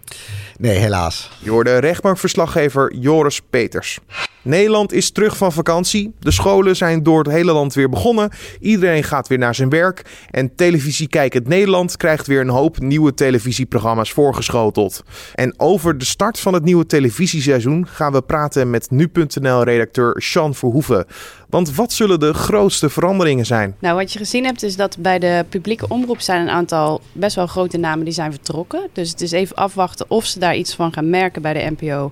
Nee, 0.58 0.78
helaas. 0.78 1.30
Je 1.38 1.50
hoorde 1.50 1.78
rechtbankverslaggever 1.78 2.94
Joris 2.94 3.40
Peters. 3.50 3.98
Nederland 4.42 4.92
is 4.92 5.10
terug 5.10 5.36
van 5.36 5.52
vakantie. 5.52 6.12
De 6.18 6.30
scholen 6.30 6.76
zijn 6.76 7.02
door 7.02 7.18
het 7.18 7.32
hele 7.32 7.52
land 7.52 7.74
weer 7.74 7.88
begonnen. 7.88 8.30
Iedereen 8.60 9.04
gaat 9.04 9.28
weer 9.28 9.38
naar 9.38 9.54
zijn 9.54 9.68
werk. 9.68 10.02
En 10.30 10.54
Televisie 10.54 11.08
Kijkend 11.08 11.48
Nederland 11.48 11.96
krijgt 11.96 12.26
weer 12.26 12.40
een 12.40 12.48
hoop 12.48 12.78
nieuwe 12.78 13.14
televisieprogramma's 13.14 14.12
voorgeschoteld. 14.12 15.02
En 15.34 15.54
over 15.56 15.98
de 15.98 16.04
start 16.04 16.40
van 16.40 16.54
het 16.54 16.64
nieuwe 16.64 16.86
televisieseizoen 16.86 17.86
gaan 17.86 18.12
we 18.12 18.22
praten 18.22 18.70
met 18.70 18.90
nu.nl-redacteur 18.90 20.22
Sean 20.22 20.54
Verhoeven. 20.54 21.06
Want 21.48 21.74
wat 21.74 21.92
zullen 21.92 22.20
de 22.20 22.34
grootste 22.34 22.90
veranderingen 22.90 23.46
zijn? 23.46 23.76
Nou, 23.78 23.96
wat 23.96 24.12
je 24.12 24.18
gezien 24.18 24.44
hebt 24.44 24.62
is 24.62 24.76
dat 24.76 24.96
bij 24.98 25.18
de 25.18 25.44
publieke 25.48 25.88
omroep 25.88 26.20
zijn 26.20 26.40
een 26.40 26.50
aantal 26.50 27.00
best 27.12 27.36
wel 27.36 27.46
grote 27.46 27.78
namen 27.78 28.04
die 28.04 28.14
zijn 28.14 28.32
vertrokken. 28.32 28.88
Dus 28.92 29.10
het 29.10 29.20
is 29.20 29.32
even 29.32 29.56
afwachten 29.56 30.06
of 30.08 30.24
ze 30.24 30.38
daar 30.38 30.56
iets 30.56 30.74
van 30.74 30.92
gaan 30.92 31.10
merken 31.10 31.42
bij 31.42 31.52
de 31.52 31.74
NPO. 31.78 32.10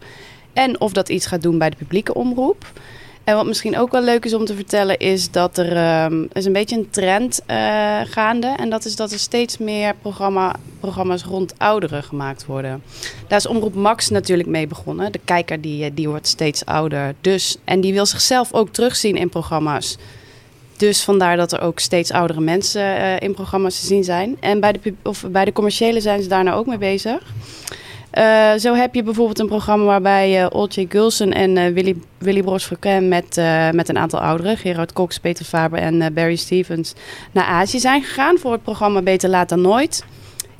En 0.58 0.80
of 0.80 0.92
dat 0.92 1.08
iets 1.08 1.26
gaat 1.26 1.42
doen 1.42 1.58
bij 1.58 1.70
de 1.70 1.76
publieke 1.76 2.14
omroep. 2.14 2.66
En 3.24 3.34
wat 3.34 3.46
misschien 3.46 3.78
ook 3.78 3.92
wel 3.92 4.02
leuk 4.02 4.24
is 4.24 4.34
om 4.34 4.44
te 4.44 4.54
vertellen, 4.54 4.98
is 4.98 5.30
dat 5.30 5.58
er 5.58 5.76
ehm, 5.76 6.26
is 6.32 6.44
een 6.44 6.52
beetje 6.52 6.76
een 6.76 6.90
trend 6.90 7.40
eh, 7.46 8.00
gaande. 8.04 8.46
En 8.46 8.70
dat 8.70 8.84
is 8.84 8.96
dat 8.96 9.12
er 9.12 9.18
steeds 9.18 9.58
meer 9.58 9.94
programma, 10.02 10.54
programma's 10.80 11.22
rond 11.24 11.54
ouderen 11.58 12.02
gemaakt 12.02 12.46
worden. 12.46 12.82
Daar 13.28 13.38
is 13.38 13.46
Omroep 13.46 13.74
Max 13.74 14.08
natuurlijk 14.08 14.48
mee 14.48 14.66
begonnen. 14.66 15.12
De 15.12 15.20
kijker 15.24 15.60
die, 15.60 15.84
eh, 15.84 15.90
die 15.94 16.08
wordt 16.08 16.26
steeds 16.26 16.64
ouder. 16.64 17.14
Dus, 17.20 17.56
en 17.64 17.80
die 17.80 17.92
wil 17.92 18.06
zichzelf 18.06 18.52
ook 18.52 18.68
terugzien 18.68 19.16
in 19.16 19.28
programma's. 19.28 19.96
Dus 20.76 21.04
vandaar 21.04 21.36
dat 21.36 21.52
er 21.52 21.60
ook 21.60 21.78
steeds 21.78 22.10
oudere 22.10 22.40
mensen 22.40 22.96
eh, 22.96 23.20
in 23.20 23.34
programma's 23.34 23.80
te 23.80 23.86
zien 23.86 24.04
zijn. 24.04 24.36
En 24.40 24.60
bij 24.60 24.72
de, 24.72 24.94
of 25.02 25.24
bij 25.30 25.44
de 25.44 25.52
commerciële 25.52 26.00
zijn 26.00 26.22
ze 26.22 26.28
daar 26.28 26.44
nou 26.44 26.58
ook 26.58 26.66
mee 26.66 26.78
bezig. 26.78 27.22
Eh, 28.10 28.52
zo 28.54 28.74
heb 28.74 28.94
je 28.94 29.02
bijvoorbeeld 29.02 29.38
een 29.38 29.46
programma 29.46 29.84
waarbij 29.84 30.42
eh 30.42 30.46
Olcay 30.50 30.86
Gulsen 30.88 31.32
en 31.32 31.56
eh, 31.56 31.72
Willy, 31.72 31.96
Willy 32.18 32.42
Bros 32.42 32.70
met, 33.00 33.36
eh, 33.36 33.70
met 33.70 33.88
een 33.88 33.98
aantal 33.98 34.20
ouderen, 34.20 34.56
Gerard 34.56 34.92
Cox, 34.92 35.18
Peter 35.18 35.44
Faber 35.44 35.78
en 35.78 36.14
Barry 36.14 36.36
Stevens, 36.36 36.94
naar 37.32 37.44
Azië 37.44 37.78
zijn 37.78 38.02
gegaan 38.02 38.38
voor 38.38 38.52
het 38.52 38.62
programma 38.62 39.02
Beter 39.02 39.28
Laat 39.28 39.48
dan 39.48 39.60
Nooit. 39.60 40.04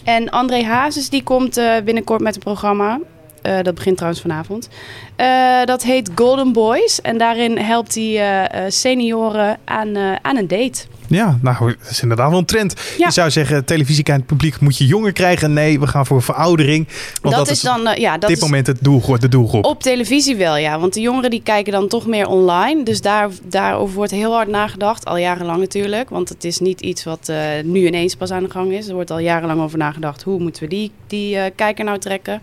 En 0.05 0.31
André 0.31 0.63
Hazes 0.65 1.09
die 1.09 1.23
komt 1.23 1.61
binnenkort 1.85 2.21
met 2.21 2.35
een 2.35 2.41
programma. 2.41 3.01
Eh, 3.43 3.63
dat 3.63 3.75
begint 3.75 3.97
trouwens 3.97 4.23
vanavond. 4.23 4.69
Eh, 5.17 5.65
dat 5.65 5.83
heet 5.83 6.11
Golden 6.15 6.53
Boys. 6.53 7.01
En 7.01 7.19
daarin 7.19 7.59
helpt 7.59 7.95
hij 7.95 8.41
eh, 8.47 8.65
senioren 8.69 9.59
aan, 9.65 9.97
aan 10.23 10.37
een 10.37 10.49
date. 10.49 10.85
Ja, 11.07 11.39
nou, 11.43 11.77
dat 11.83 11.91
is 11.91 12.03
inderdaad 12.03 12.31
wel 12.31 12.39
een 12.39 12.45
trend. 12.45 12.75
Ja. 12.99 13.07
Je 13.07 13.13
zou 13.13 13.31
zeggen, 13.31 13.65
televisiekijkend 13.65 14.27
publiek 14.27 14.61
moet 14.61 14.79
je 14.79 14.87
jonger 14.87 15.13
krijgen. 15.13 15.53
Nee, 15.53 15.81
we 15.81 15.87
gaan 15.87 16.07
voor 16.07 16.23
veroudering. 16.23 16.89
Want 17.23 17.35
dat, 17.35 17.51
is 17.51 17.61
dan, 17.61 17.81
ja, 17.95 18.15
op 18.15 18.21
dat 18.21 18.29
dit 18.29 18.39
is 18.39 18.43
moment 18.43 18.67
het 18.67 18.79
doelgroep, 18.81 19.21
de 19.21 19.29
doelgroep. 19.29 19.65
op 19.65 19.83
televisie 19.83 20.37
wel, 20.37 20.57
ja. 20.57 20.79
Want 20.79 20.95
de 20.95 21.01
jongeren 21.01 21.31
die 21.31 21.43
kijken 21.43 21.73
dan 21.73 21.89
toch 21.89 22.07
meer 22.07 22.27
online. 22.27 22.83
Dus 22.83 23.01
daar, 23.01 23.29
daarover 23.43 23.95
wordt 23.95 24.11
heel 24.11 24.33
hard 24.33 24.49
nagedacht. 24.49 25.05
Al 25.05 25.17
jarenlang 25.17 25.61
natuurlijk. 25.61 26.11
Want 26.11 26.29
het 26.29 26.45
is 26.45 26.59
niet 26.59 26.81
iets 26.81 27.05
wat 27.05 27.33
nu 27.65 27.87
ineens 27.87 28.15
pas 28.15 28.31
aan 28.31 28.43
de 28.43 28.51
gang 28.51 28.73
is. 28.73 28.89
Er 28.89 28.95
wordt 28.95 29.11
al 29.11 29.19
jarenlang 29.19 29.61
over 29.61 29.79
nagedacht. 29.79 30.23
Hoe 30.23 30.39
moeten 30.39 30.63
we 30.63 30.69
die, 30.69 30.91
die 31.07 31.51
kijker 31.51 31.85
nou 31.85 31.99
trekken? 31.99 32.41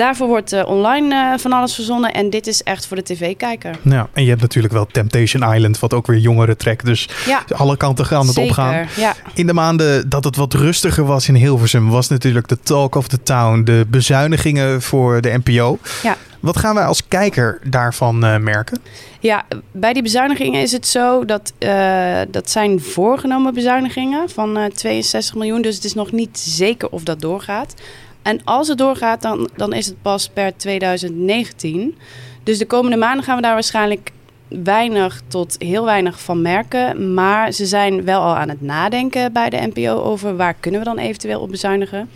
Daarvoor 0.00 0.26
wordt 0.26 0.52
eh, 0.52 0.66
online 0.66 1.14
eh, 1.14 1.38
van 1.38 1.52
alles 1.52 1.74
verzonnen. 1.74 2.12
En 2.12 2.30
dit 2.30 2.46
is 2.46 2.62
echt 2.62 2.86
voor 2.86 2.96
de 2.96 3.02
tv-kijker. 3.02 3.78
Ja, 3.82 4.08
en 4.12 4.22
je 4.22 4.28
hebt 4.28 4.40
natuurlijk 4.40 4.74
wel 4.74 4.86
Temptation 4.86 5.54
Island, 5.54 5.78
wat 5.78 5.94
ook 5.94 6.06
weer 6.06 6.18
jongeren 6.18 6.56
trekt. 6.56 6.84
Dus 6.84 7.08
Ja, 7.26 7.44
alle 7.56 7.76
kanten 7.76 8.06
gaan 8.06 8.26
het 8.26 8.34
zeker. 8.34 8.50
opgaan. 8.50 8.86
Ja. 8.96 9.14
In 9.34 9.46
de 9.46 9.52
maanden 9.52 10.08
dat 10.08 10.24
het 10.24 10.36
wat 10.36 10.54
rustiger 10.54 11.04
was 11.04 11.28
in 11.28 11.34
Hilversum, 11.34 11.88
was 11.88 12.08
natuurlijk 12.08 12.48
de 12.48 12.60
talk 12.60 12.94
of 12.94 13.08
the 13.08 13.22
town, 13.22 13.64
de 13.64 13.86
bezuinigingen 13.88 14.82
voor 14.82 15.20
de 15.20 15.40
NPO. 15.44 15.78
Ja. 16.02 16.16
Wat 16.40 16.56
gaan 16.56 16.74
wij 16.74 16.84
als 16.84 17.08
kijker 17.08 17.60
daarvan 17.64 18.24
eh, 18.24 18.36
merken? 18.36 18.78
Ja, 19.20 19.44
bij 19.72 19.92
die 19.92 20.02
bezuinigingen 20.02 20.60
is 20.60 20.72
het 20.72 20.86
zo 20.86 21.24
dat 21.24 21.52
uh, 21.58 22.20
dat 22.30 22.50
zijn 22.50 22.80
voorgenomen 22.80 23.54
bezuinigingen 23.54 24.30
van 24.30 24.58
uh, 24.58 24.64
62 24.64 25.34
miljoen. 25.34 25.62
Dus 25.62 25.74
het 25.74 25.84
is 25.84 25.94
nog 25.94 26.12
niet 26.12 26.38
zeker 26.38 26.88
of 26.88 27.02
dat 27.02 27.20
doorgaat. 27.20 27.74
En 28.22 28.44
als 28.44 28.68
het 28.68 28.78
doorgaat, 28.78 29.22
dan, 29.22 29.50
dan 29.56 29.72
is 29.72 29.86
het 29.86 30.02
pas 30.02 30.28
per 30.28 30.56
2019. 30.56 31.98
Dus 32.42 32.58
de 32.58 32.66
komende 32.66 32.96
maanden 32.96 33.24
gaan 33.24 33.36
we 33.36 33.42
daar 33.42 33.54
waarschijnlijk 33.54 34.10
weinig 34.48 35.22
tot 35.26 35.56
heel 35.58 35.84
weinig 35.84 36.20
van 36.20 36.42
merken. 36.42 37.14
Maar 37.14 37.52
ze 37.52 37.66
zijn 37.66 38.04
wel 38.04 38.20
al 38.20 38.36
aan 38.36 38.48
het 38.48 38.60
nadenken 38.60 39.32
bij 39.32 39.50
de 39.50 39.70
NPO 39.74 40.02
over 40.02 40.36
waar 40.36 40.54
kunnen 40.54 40.80
we 40.80 40.86
dan 40.86 40.98
eventueel 40.98 41.40
op 41.40 41.50
bezuinigen. 41.50 42.08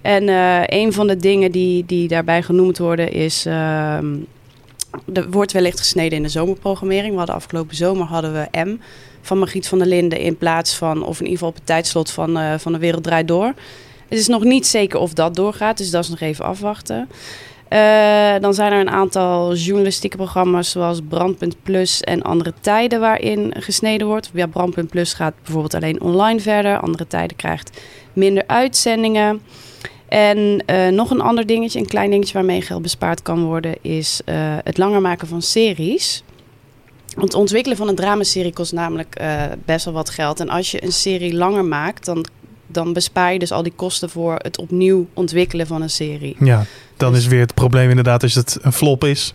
En 0.00 0.28
uh, 0.28 0.62
een 0.66 0.92
van 0.92 1.06
de 1.06 1.16
dingen 1.16 1.52
die, 1.52 1.86
die 1.86 2.08
daarbij 2.08 2.42
genoemd 2.42 2.78
worden 2.78 3.12
is. 3.12 3.46
Uh, 3.46 3.98
er 5.12 5.30
wordt 5.30 5.52
wellicht 5.52 5.78
gesneden 5.78 6.16
in 6.16 6.22
de 6.22 6.28
zomerprogrammering. 6.28 7.12
We 7.12 7.18
hadden 7.18 7.34
afgelopen 7.34 7.76
zomer 7.76 8.06
hadden 8.06 8.32
we 8.32 8.58
M 8.64 8.76
van 9.20 9.38
Margriet 9.38 9.68
van 9.68 9.78
der 9.78 9.86
Linden 9.86 10.18
in 10.20 10.36
plaats 10.36 10.74
van, 10.74 11.02
of 11.02 11.20
in 11.20 11.24
ieder 11.24 11.32
geval 11.32 11.48
op 11.48 11.54
het 11.54 11.66
tijdslot 11.66 12.10
van, 12.10 12.38
uh, 12.38 12.54
van 12.58 12.72
de 12.72 12.78
Wereld 12.78 13.02
Draait 13.02 13.28
Door. 13.28 13.54
Het 14.08 14.18
is 14.18 14.28
nog 14.28 14.44
niet 14.44 14.66
zeker 14.66 14.98
of 14.98 15.12
dat 15.12 15.34
doorgaat, 15.34 15.78
dus 15.78 15.90
dat 15.90 16.02
is 16.02 16.10
nog 16.10 16.20
even 16.20 16.44
afwachten. 16.44 17.08
Eh, 17.68 18.34
dan 18.40 18.54
zijn 18.54 18.72
er 18.72 18.80
een 18.80 18.90
aantal 18.90 19.54
journalistieke 19.54 20.16
programma's 20.16 20.70
zoals 20.70 21.00
Brandpunt 21.08 21.56
Plus 21.62 22.00
en 22.00 22.22
Andere 22.22 22.52
Tijden 22.60 23.00
waarin 23.00 23.54
gesneden 23.58 24.06
wordt. 24.06 24.30
Ja, 24.32 24.46
Brandpunt 24.46 24.90
Plus 24.90 25.12
gaat 25.12 25.34
bijvoorbeeld 25.42 25.74
alleen 25.74 26.00
online 26.00 26.40
verder. 26.40 26.78
Andere 26.78 27.06
Tijden 27.06 27.36
krijgt 27.36 27.80
minder 28.12 28.44
uitzendingen. 28.46 29.40
En 30.08 30.62
uh, 30.66 30.88
nog 30.88 31.10
een 31.10 31.20
ander 31.20 31.46
dingetje, 31.46 31.78
een 31.78 31.86
klein 31.86 32.10
dingetje 32.10 32.34
waarmee 32.34 32.62
geld 32.62 32.82
bespaard 32.82 33.22
kan 33.22 33.44
worden, 33.44 33.74
is 33.82 34.20
uh, 34.26 34.34
het 34.64 34.78
langer 34.78 35.00
maken 35.00 35.28
van 35.28 35.42
series. 35.42 36.22
Want 37.14 37.32
het 37.32 37.40
ontwikkelen 37.40 37.76
van 37.76 37.88
een 37.88 37.94
dramaserie 37.94 38.52
kost 38.52 38.72
namelijk 38.72 39.20
best 39.64 39.84
wel 39.84 39.94
wat 39.94 40.10
geld. 40.10 40.40
En 40.40 40.48
als 40.48 40.70
je 40.70 40.84
een 40.84 40.92
serie 40.92 41.34
langer 41.34 41.64
maakt, 41.64 42.04
dan, 42.04 42.26
dan 42.68 42.92
bespaar 42.92 43.32
je 43.32 43.38
dus 43.38 43.52
al 43.52 43.62
die 43.62 43.72
kosten 43.76 44.10
voor 44.10 44.34
het 44.36 44.58
opnieuw 44.58 45.06
ontwikkelen 45.14 45.66
van 45.66 45.82
een 45.82 45.90
serie. 45.90 46.36
Ja, 46.38 46.64
dan 46.96 47.16
is 47.16 47.26
weer 47.26 47.40
het 47.40 47.54
probleem 47.54 47.88
inderdaad 47.88 48.22
als 48.22 48.34
het 48.34 48.58
een 48.62 48.72
flop 48.72 49.04
is. 49.04 49.34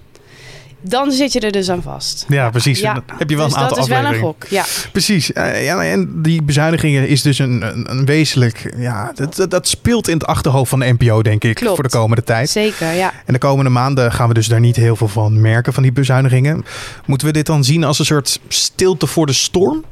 Dan 0.86 1.12
zit 1.12 1.34
je 1.34 1.40
er 1.40 1.52
dus 1.52 1.70
aan 1.70 1.82
vast. 1.82 2.26
Ja, 2.28 2.50
precies. 2.50 2.80
Ja. 2.80 3.04
Heb 3.18 3.30
je 3.30 3.36
wel 3.36 3.46
dus 3.46 3.56
een 3.56 3.62
aantal 3.62 3.76
dat 3.76 3.86
is 3.86 3.92
wel 4.02 4.06
een 4.06 4.20
gok, 4.20 4.46
ja. 4.50 4.66
Precies. 4.92 5.32
Uh, 5.32 5.66
ja, 5.66 5.84
en 5.84 6.22
die 6.22 6.42
bezuinigingen 6.42 7.08
is 7.08 7.22
dus 7.22 7.40
een, 7.40 7.62
een, 7.62 7.92
een 7.92 8.06
wezenlijk... 8.06 8.74
Ja, 8.78 9.12
dat, 9.16 9.36
dat, 9.36 9.52
dat, 9.52 9.68
speelt 9.68 10.08
in 10.08 10.14
het 10.14 10.26
achterhoofd 10.26 10.70
van 10.70 10.80
de 10.80 10.96
NPO, 11.00 11.22
denk 11.22 11.44
ik, 11.44 11.56
Klopt. 11.56 11.76
voor 11.76 11.84
de 11.84 11.90
komende 11.90 12.24
tijd. 12.24 12.50
Zeker, 12.50 12.94
ja. 12.94 13.14
En 13.26 13.34
de 13.34 13.40
komende 13.40 13.70
maanden 13.70 14.12
gaan 14.12 14.28
we 14.28 14.34
dus 14.34 14.48
daar 14.48 14.60
niet 14.60 14.76
heel 14.76 14.96
veel 14.96 15.08
van 15.08 15.42
merken, 15.42 15.74
van 15.74 15.84
die 15.84 15.92
bezuinigingen. 15.92 16.66
Moeten 17.06 17.28
we 17.28 17.34
dit 17.34 17.46
dan 17.46 17.64
zien 17.64 17.84
als 17.84 18.00
een 18.00 18.06
soort 18.06 18.40
stilte 18.48 19.08
voor 19.08 19.26
de 19.26 19.34
storm? 19.34 19.84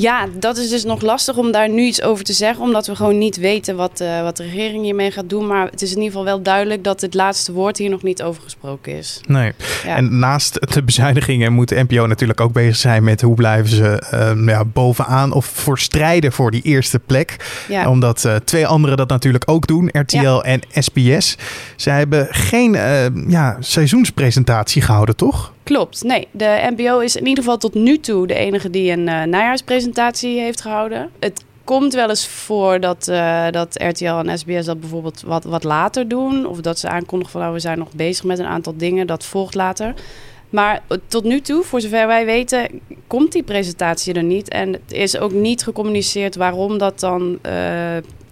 Ja, 0.00 0.26
dat 0.38 0.56
is 0.56 0.68
dus 0.68 0.84
nog 0.84 1.02
lastig 1.02 1.36
om 1.36 1.52
daar 1.52 1.68
nu 1.68 1.82
iets 1.82 2.02
over 2.02 2.24
te 2.24 2.32
zeggen, 2.32 2.64
omdat 2.64 2.86
we 2.86 2.96
gewoon 2.96 3.18
niet 3.18 3.36
weten 3.36 3.76
wat, 3.76 4.00
uh, 4.00 4.22
wat 4.22 4.36
de 4.36 4.42
regering 4.42 4.84
hiermee 4.84 5.10
gaat 5.10 5.28
doen. 5.28 5.46
Maar 5.46 5.66
het 5.70 5.82
is 5.82 5.90
in 5.90 5.96
ieder 5.96 6.10
geval 6.10 6.24
wel 6.24 6.42
duidelijk 6.42 6.84
dat 6.84 7.00
het 7.00 7.14
laatste 7.14 7.52
woord 7.52 7.78
hier 7.78 7.90
nog 7.90 8.02
niet 8.02 8.22
over 8.22 8.42
gesproken 8.42 8.96
is. 8.96 9.20
Nee. 9.26 9.52
Ja. 9.84 9.96
En 9.96 10.18
naast 10.18 10.72
de 10.72 10.82
bezuinigingen 10.82 11.52
moet 11.52 11.68
de 11.68 11.84
NPO 11.88 12.06
natuurlijk 12.06 12.40
ook 12.40 12.52
bezig 12.52 12.76
zijn 12.76 13.04
met 13.04 13.20
hoe 13.20 13.34
blijven 13.34 13.70
ze 13.70 14.02
uh, 14.14 14.46
ja, 14.46 14.64
bovenaan 14.64 15.32
of 15.32 15.46
voor 15.46 15.78
strijden 15.78 16.32
voor 16.32 16.50
die 16.50 16.62
eerste 16.62 16.98
plek. 16.98 17.36
Ja. 17.68 17.90
Omdat 17.90 18.24
uh, 18.24 18.34
twee 18.36 18.66
anderen 18.66 18.96
dat 18.96 19.08
natuurlijk 19.08 19.44
ook 19.46 19.66
doen, 19.66 19.88
RTL 19.92 20.40
en 20.40 20.60
SBS. 20.72 21.36
Zij 21.76 21.98
hebben 21.98 22.26
geen 22.30 22.72
ja, 23.28 23.56
seizoenspresentatie 23.60 24.82
gehouden, 24.82 25.16
toch? 25.16 25.52
Klopt. 25.68 26.02
Nee, 26.04 26.28
de 26.30 26.72
NPO 26.76 26.98
is 26.98 27.16
in 27.16 27.26
ieder 27.26 27.44
geval 27.44 27.58
tot 27.58 27.74
nu 27.74 27.98
toe 27.98 28.26
de 28.26 28.34
enige 28.34 28.70
die 28.70 28.92
een 28.92 29.06
uh, 29.06 29.22
najaarspresentatie 29.22 30.40
heeft 30.40 30.60
gehouden. 30.60 31.10
Het 31.18 31.44
komt 31.64 31.94
wel 31.94 32.08
eens 32.08 32.28
voor 32.28 32.80
dat, 32.80 33.08
uh, 33.10 33.50
dat 33.50 33.82
RTL 33.82 34.04
en 34.04 34.38
SBS 34.38 34.64
dat 34.64 34.80
bijvoorbeeld 34.80 35.22
wat, 35.26 35.44
wat 35.44 35.64
later 35.64 36.08
doen. 36.08 36.46
Of 36.46 36.60
dat 36.60 36.78
ze 36.78 36.88
aankondigen 36.88 37.32
van 37.32 37.40
nou, 37.40 37.52
we 37.52 37.60
zijn 37.60 37.78
nog 37.78 37.92
bezig 37.92 38.24
met 38.24 38.38
een 38.38 38.46
aantal 38.46 38.76
dingen. 38.76 39.06
Dat 39.06 39.24
volgt 39.24 39.54
later. 39.54 39.94
Maar 40.50 40.82
tot 41.06 41.24
nu 41.24 41.40
toe, 41.40 41.62
voor 41.62 41.80
zover 41.80 42.06
wij 42.06 42.24
weten, 42.24 42.80
komt 43.06 43.32
die 43.32 43.42
presentatie 43.42 44.14
er 44.14 44.22
niet. 44.22 44.48
En 44.48 44.72
het 44.72 44.92
is 44.92 45.18
ook 45.18 45.32
niet 45.32 45.62
gecommuniceerd 45.62 46.36
waarom 46.36 46.78
dat 46.78 47.00
dan 47.00 47.38
uh, 47.46 47.52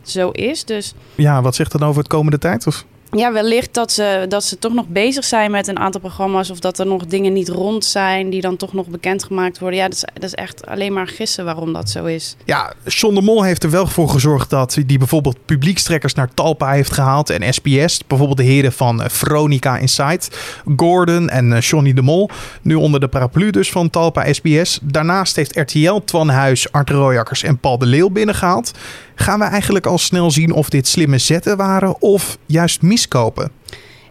zo 0.02 0.30
is. 0.30 0.64
Dus... 0.64 0.94
Ja, 1.14 1.42
wat 1.42 1.54
zegt 1.54 1.72
dat 1.72 1.82
over 1.82 1.98
het 1.98 2.08
komende 2.08 2.38
tijd? 2.38 2.66
Of? 2.66 2.84
Ja, 3.10 3.32
wellicht 3.32 3.74
dat 3.74 3.92
ze, 3.92 4.24
dat 4.28 4.44
ze 4.44 4.58
toch 4.58 4.74
nog 4.74 4.86
bezig 4.88 5.24
zijn 5.24 5.50
met 5.50 5.68
een 5.68 5.78
aantal 5.78 6.00
programma's. 6.00 6.50
Of 6.50 6.58
dat 6.58 6.78
er 6.78 6.86
nog 6.86 7.06
dingen 7.06 7.32
niet 7.32 7.48
rond 7.48 7.84
zijn 7.84 8.30
die 8.30 8.40
dan 8.40 8.56
toch 8.56 8.72
nog 8.72 8.86
bekendgemaakt 8.86 9.58
worden. 9.58 9.78
Ja, 9.78 9.84
dat 9.88 9.94
is, 9.94 10.04
dat 10.14 10.22
is 10.22 10.34
echt 10.34 10.66
alleen 10.66 10.92
maar 10.92 11.06
gissen 11.06 11.44
waarom 11.44 11.72
dat 11.72 11.90
zo 11.90 12.04
is. 12.04 12.36
Ja, 12.44 12.72
John 12.84 13.14
de 13.14 13.22
Mol 13.22 13.42
heeft 13.42 13.62
er 13.62 13.70
wel 13.70 13.86
voor 13.86 14.08
gezorgd 14.08 14.50
dat 14.50 14.78
die 14.86 14.98
bijvoorbeeld 14.98 15.36
publiekstrekkers 15.44 16.14
naar 16.14 16.34
Talpa 16.34 16.70
heeft 16.70 16.92
gehaald. 16.92 17.30
En 17.30 17.54
SBS, 17.54 18.00
bijvoorbeeld 18.06 18.38
de 18.38 18.44
heren 18.44 18.72
van 18.72 19.02
Veronica 19.06 19.78
Insight, 19.78 20.38
Gordon 20.76 21.28
en 21.28 21.58
Johnny 21.58 21.92
de 21.92 22.02
Mol. 22.02 22.30
Nu 22.62 22.74
onder 22.74 23.00
de 23.00 23.08
paraplu 23.08 23.50
dus 23.50 23.70
van 23.70 23.90
Talpa 23.90 24.32
SBS. 24.32 24.78
Daarnaast 24.82 25.36
heeft 25.36 25.56
RTL 25.56 25.98
Twan 26.04 26.28
Huis, 26.28 26.72
Art 26.72 26.90
Royakkers 26.90 27.42
en 27.42 27.58
Paul 27.58 27.78
de 27.78 27.86
Leeuw 27.86 28.10
binnengehaald. 28.10 28.72
Gaan 29.18 29.38
we 29.38 29.44
eigenlijk 29.44 29.86
al 29.86 29.98
snel 29.98 30.30
zien 30.30 30.52
of 30.52 30.68
dit 30.68 30.88
slimme 30.88 31.18
zetten 31.18 31.56
waren 31.56 32.02
of 32.02 32.38
juist 32.46 32.82
miskopen? 32.82 33.50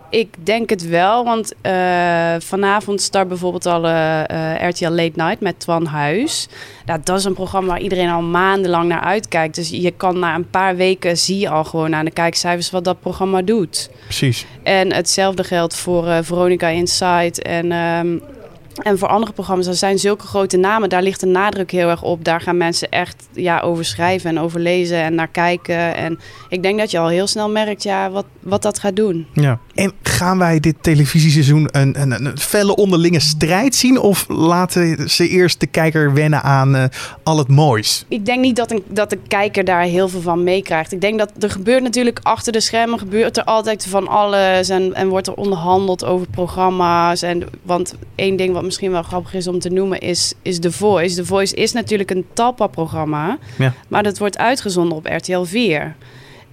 Ik 0.10 0.36
denk 0.44 0.70
het 0.70 0.88
wel, 0.88 1.24
want 1.24 1.54
uh, 1.62 1.72
vanavond 2.40 3.02
start 3.02 3.28
bijvoorbeeld 3.28 3.66
al 3.66 3.86
uh, 3.86 4.24
uh, 4.32 4.70
RTL 4.70 4.90
Late 4.90 5.12
Night 5.16 5.40
met 5.40 5.60
Twan 5.60 5.86
Huis. 5.86 6.48
Nou, 6.86 7.00
dat 7.04 7.20
is 7.20 7.26
een 7.26 7.34
programma 7.34 7.68
waar 7.68 7.82
iedereen 7.82 8.10
al 8.10 8.22
maandenlang 8.22 8.88
naar 8.88 9.02
uitkijkt. 9.02 9.56
Dus 9.56 9.70
je 9.70 9.92
kan 9.92 10.20
na 10.20 10.36
een 10.36 10.50
paar 10.50 10.76
weken 10.76 11.18
zie 11.18 11.40
je 11.40 11.50
al 11.50 11.64
gewoon 11.64 11.96
aan 11.96 12.06
de 12.06 12.12
kijkcijfers 12.12 12.72
wat 12.72 12.84
dat 12.84 13.00
programma 13.00 13.42
doet. 13.42 13.90
Precies. 14.04 14.46
En 14.64 14.94
hetzelfde 14.94 15.44
geldt 15.44 15.76
voor 15.76 16.24
Veronica 16.24 16.68
Insight 16.68 17.42
en... 17.42 17.72
Um, 17.72 18.22
en 18.82 18.98
voor 18.98 19.08
andere 19.08 19.32
programma's, 19.32 19.66
dat 19.66 19.78
zijn 19.78 20.00
zulke 20.00 20.28
grote 20.28 20.58
namen, 20.58 20.90
daar 20.90 21.04
ligt 21.04 21.20
de 21.20 21.26
nadruk 21.26 21.72
heel 21.72 21.90
erg 21.90 22.04
op. 22.04 22.24
Daar 22.24 22.42
gaan 22.42 22.58
mensen 22.58 22.90
echt 22.90 23.28
ja, 23.34 23.60
over 23.60 23.86
schrijven 23.86 24.30
en 24.30 24.40
over 24.40 24.60
lezen 24.60 24.98
en 24.98 25.16
naar 25.16 25.28
kijken. 25.28 25.96
En 25.96 26.20
ik 26.50 26.64
denk 26.64 26.80
dat 26.80 26.92
je 26.92 27.00
al 27.00 27.08
heel 27.08 27.28
snel 27.28 27.50
merkt 27.50 27.84
ja, 27.84 28.10
wat, 28.10 28.26
wat 28.40 28.62
dat 28.62 28.80
gaat 28.80 28.96
doen. 28.96 29.28
Ja. 29.34 29.60
En 29.74 29.94
gaan 30.02 30.38
wij 30.38 30.60
dit 30.60 30.76
televisieseizoen 30.82 31.70
een, 31.72 32.02
een, 32.02 32.26
een 32.26 32.38
felle 32.38 32.76
onderlinge 32.76 33.20
strijd 33.20 33.76
zien? 33.76 34.00
Of 34.00 34.26
laten 34.28 35.10
ze 35.10 35.28
eerst 35.28 35.60
de 35.60 35.68
kijker 35.68 36.14
wennen 36.14 36.42
aan 36.44 36.76
uh, 36.76 36.84
al 37.24 37.38
het 37.38 37.48
moois? 37.48 38.06
Ik 38.08 38.26
denk 38.26 38.42
niet 38.42 38.56
dat, 38.56 38.72
een, 38.72 38.84
dat 38.88 39.10
de 39.10 39.20
kijker 39.28 39.64
daar 39.64 39.84
heel 39.84 40.10
veel 40.10 40.22
van 40.22 40.44
meekrijgt. 40.44 40.92
Ik 40.92 41.02
denk 41.02 41.20
dat 41.20 41.32
er 41.40 41.50
gebeurt 41.50 41.84
natuurlijk 41.84 42.20
achter 42.24 42.52
de 42.52 42.60
schermen, 42.60 43.00
gebeurt 43.00 43.38
er 43.38 43.44
altijd 43.44 43.88
van 43.88 44.08
alles. 44.08 44.70
En, 44.70 44.94
en 44.94 45.08
wordt 45.08 45.28
er 45.28 45.34
onderhandeld 45.34 46.06
over 46.06 46.28
programma's. 46.32 47.22
En, 47.22 47.44
want 47.62 47.96
één 48.16 48.36
ding 48.36 48.54
wat 48.54 48.64
misschien 48.66 48.92
wel 48.92 49.04
grappig 49.04 49.34
is 49.34 49.48
om 49.48 49.60
te 49.60 49.70
noemen, 49.70 50.00
is, 50.00 50.34
is 50.42 50.60
The 50.60 50.72
Voice. 50.72 51.16
The 51.16 51.26
Voice 51.26 51.56
is 51.56 51.72
natuurlijk 51.72 52.12
een 52.12 52.26
Talpa-programma, 52.34 53.38
ja. 53.58 53.74
maar 53.88 54.04
dat 54.04 54.18
wordt 54.18 54.38
uitgezonden 54.38 54.98
op 54.98 55.06
RTL 55.06 55.44
4. 55.44 55.96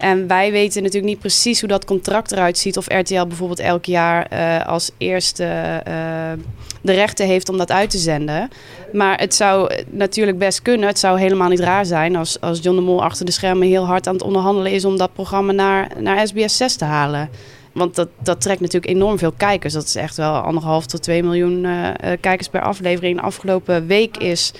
En 0.02 0.26
wij 0.26 0.50
weten 0.50 0.82
natuurlijk 0.82 1.12
niet 1.12 1.20
precies 1.20 1.60
hoe 1.60 1.68
dat 1.68 1.84
contract 1.84 2.32
eruit 2.32 2.58
ziet. 2.58 2.76
Of 2.76 2.86
RTL 2.86 3.26
bijvoorbeeld 3.26 3.58
elk 3.58 3.84
jaar 3.84 4.26
uh, 4.32 4.66
als 4.66 4.90
eerste 4.98 5.44
uh, 5.88 6.32
de 6.80 6.92
rechten 6.92 7.26
heeft 7.26 7.48
om 7.48 7.58
dat 7.58 7.70
uit 7.70 7.90
te 7.90 7.98
zenden. 7.98 8.48
Maar 8.92 9.18
het 9.18 9.34
zou 9.34 9.72
natuurlijk 9.90 10.38
best 10.38 10.62
kunnen. 10.62 10.88
Het 10.88 10.98
zou 10.98 11.18
helemaal 11.18 11.48
niet 11.48 11.60
raar 11.60 11.86
zijn 11.86 12.16
als, 12.16 12.40
als 12.40 12.58
John 12.62 12.76
de 12.76 12.82
Mol 12.82 13.02
achter 13.02 13.24
de 13.24 13.32
schermen 13.32 13.68
heel 13.68 13.86
hard 13.86 14.06
aan 14.06 14.14
het 14.14 14.22
onderhandelen 14.22 14.72
is 14.72 14.84
om 14.84 14.96
dat 14.96 15.12
programma 15.12 15.52
naar, 15.52 15.90
naar 15.98 16.26
SBS 16.26 16.56
6 16.56 16.76
te 16.76 16.84
halen. 16.84 17.30
Want 17.72 17.94
dat, 17.94 18.08
dat 18.22 18.40
trekt 18.40 18.60
natuurlijk 18.60 18.92
enorm 18.92 19.18
veel 19.18 19.32
kijkers. 19.32 19.72
Dat 19.72 19.84
is 19.84 19.94
echt 19.94 20.16
wel 20.16 20.32
anderhalf 20.32 20.86
tot 20.86 21.02
twee 21.02 21.22
miljoen 21.22 21.64
uh, 21.64 21.88
kijkers 22.20 22.48
per 22.48 22.60
aflevering. 22.60 23.16
De 23.16 23.22
afgelopen 23.22 23.86
week 23.86 24.16
is 24.16 24.52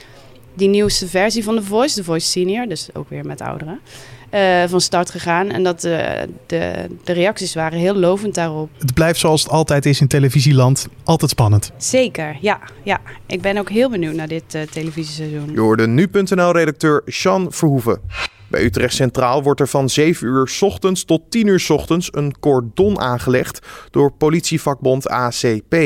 die 0.55 0.69
nieuwste 0.69 1.09
versie 1.09 1.45
van 1.45 1.57
The 1.57 1.63
Voice, 1.63 1.95
The 1.95 2.05
Voice 2.05 2.27
Senior, 2.27 2.67
dus 2.69 2.89
ook 2.93 3.09
weer 3.09 3.27
met 3.27 3.41
ouderen, 3.41 3.81
uh, 4.35 4.65
van 4.67 4.81
start 4.81 5.11
gegaan. 5.11 5.51
En 5.51 5.63
dat 5.63 5.85
uh, 5.85 6.09
de, 6.47 6.73
de 7.05 7.13
reacties 7.13 7.55
waren 7.55 7.79
heel 7.79 7.95
lovend 7.95 8.35
daarop. 8.35 8.71
Het 8.79 8.95
blijft 8.95 9.19
zoals 9.19 9.43
het 9.43 9.53
altijd 9.53 9.87
is 9.87 10.01
in 10.01 10.09
televisieland, 10.09 10.89
altijd 11.05 11.31
spannend. 11.31 11.73
Zeker, 11.77 12.37
ja. 12.41 12.61
ja. 12.83 13.01
Ik 13.27 13.41
ben 13.41 13.59
ook 13.59 13.71
heel 13.71 13.91
benieuwd 13.91 14.15
naar 14.15 14.29
dit 14.29 14.55
uh, 14.55 14.63
televisieseizoen. 14.63 15.53
Je 15.53 15.61
hoorde 15.61 15.87
nu.nl-redacteur 15.87 17.03
Sean 17.07 17.47
Verhoeven. 17.53 18.01
Bij 18.53 18.65
Utrecht 18.65 18.95
Centraal 18.95 19.43
wordt 19.43 19.61
er 19.61 19.69
van 19.69 19.89
7 19.89 20.27
uur 20.27 20.57
ochtends 20.61 21.05
tot 21.05 21.31
10 21.31 21.47
uur 21.47 21.67
ochtends 21.69 22.09
een 22.11 22.35
cordon 22.41 23.01
aangelegd 23.01 23.67
door 23.91 24.13
politievakbond 24.13 25.09
ACP. 25.09 25.77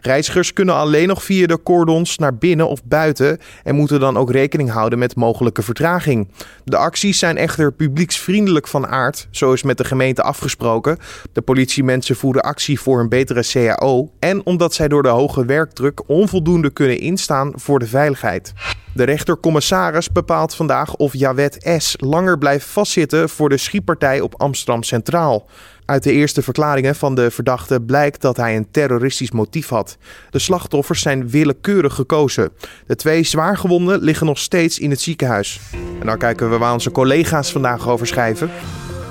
Reizigers 0.00 0.52
kunnen 0.52 0.74
alleen 0.74 1.08
nog 1.08 1.22
via 1.24 1.46
de 1.46 1.62
cordons 1.62 2.18
naar 2.18 2.34
binnen 2.34 2.68
of 2.68 2.84
buiten 2.84 3.38
en 3.64 3.74
moeten 3.74 4.00
dan 4.00 4.16
ook 4.16 4.30
rekening 4.30 4.70
houden 4.70 4.98
met 4.98 5.16
mogelijke 5.16 5.62
vertraging. 5.62 6.28
De 6.64 6.76
acties 6.76 7.18
zijn 7.18 7.36
echter 7.36 7.72
publieksvriendelijk 7.72 8.68
van 8.68 8.86
aard, 8.86 9.28
zo 9.30 9.52
is 9.52 9.62
met 9.62 9.78
de 9.78 9.84
gemeente 9.84 10.22
afgesproken. 10.22 10.98
De 11.32 11.42
politiemensen 11.42 12.16
voeren 12.16 12.42
actie 12.42 12.80
voor 12.80 13.00
een 13.00 13.08
betere 13.08 13.44
CAO 13.52 14.10
en 14.18 14.46
omdat 14.46 14.74
zij 14.74 14.88
door 14.88 15.02
de 15.02 15.08
hoge 15.08 15.44
werkdruk 15.44 16.08
onvoldoende 16.08 16.70
kunnen 16.70 16.98
instaan 16.98 17.52
voor 17.56 17.78
de 17.78 17.86
veiligheid. 17.86 18.52
De 18.94 19.04
rechter-commissaris 19.04 20.12
bepaalt 20.12 20.54
vandaag 20.54 20.96
of 20.96 21.12
Jawet 21.12 21.74
S. 21.78 21.96
langer 21.98 22.38
blijft 22.38 22.66
vastzitten 22.66 23.28
voor 23.28 23.48
de 23.48 23.56
schietpartij 23.56 24.20
op 24.20 24.34
Amsterdam 24.40 24.82
Centraal. 24.82 25.48
Uit 25.84 26.02
de 26.02 26.12
eerste 26.12 26.42
verklaringen 26.42 26.94
van 26.94 27.14
de 27.14 27.30
verdachte 27.30 27.80
blijkt 27.80 28.20
dat 28.20 28.36
hij 28.36 28.56
een 28.56 28.70
terroristisch 28.70 29.30
motief 29.30 29.68
had. 29.68 29.96
De 30.30 30.38
slachtoffers 30.38 31.00
zijn 31.00 31.28
willekeurig 31.28 31.94
gekozen. 31.94 32.50
De 32.86 32.96
twee 32.96 33.22
zwaargewonden 33.22 34.00
liggen 34.00 34.26
nog 34.26 34.38
steeds 34.38 34.78
in 34.78 34.90
het 34.90 35.00
ziekenhuis. 35.00 35.60
En 36.00 36.06
dan 36.06 36.18
kijken 36.18 36.50
we 36.50 36.58
waar 36.58 36.72
onze 36.72 36.90
collega's 36.90 37.52
vandaag 37.52 37.88
over 37.88 38.06
schrijven. 38.06 38.50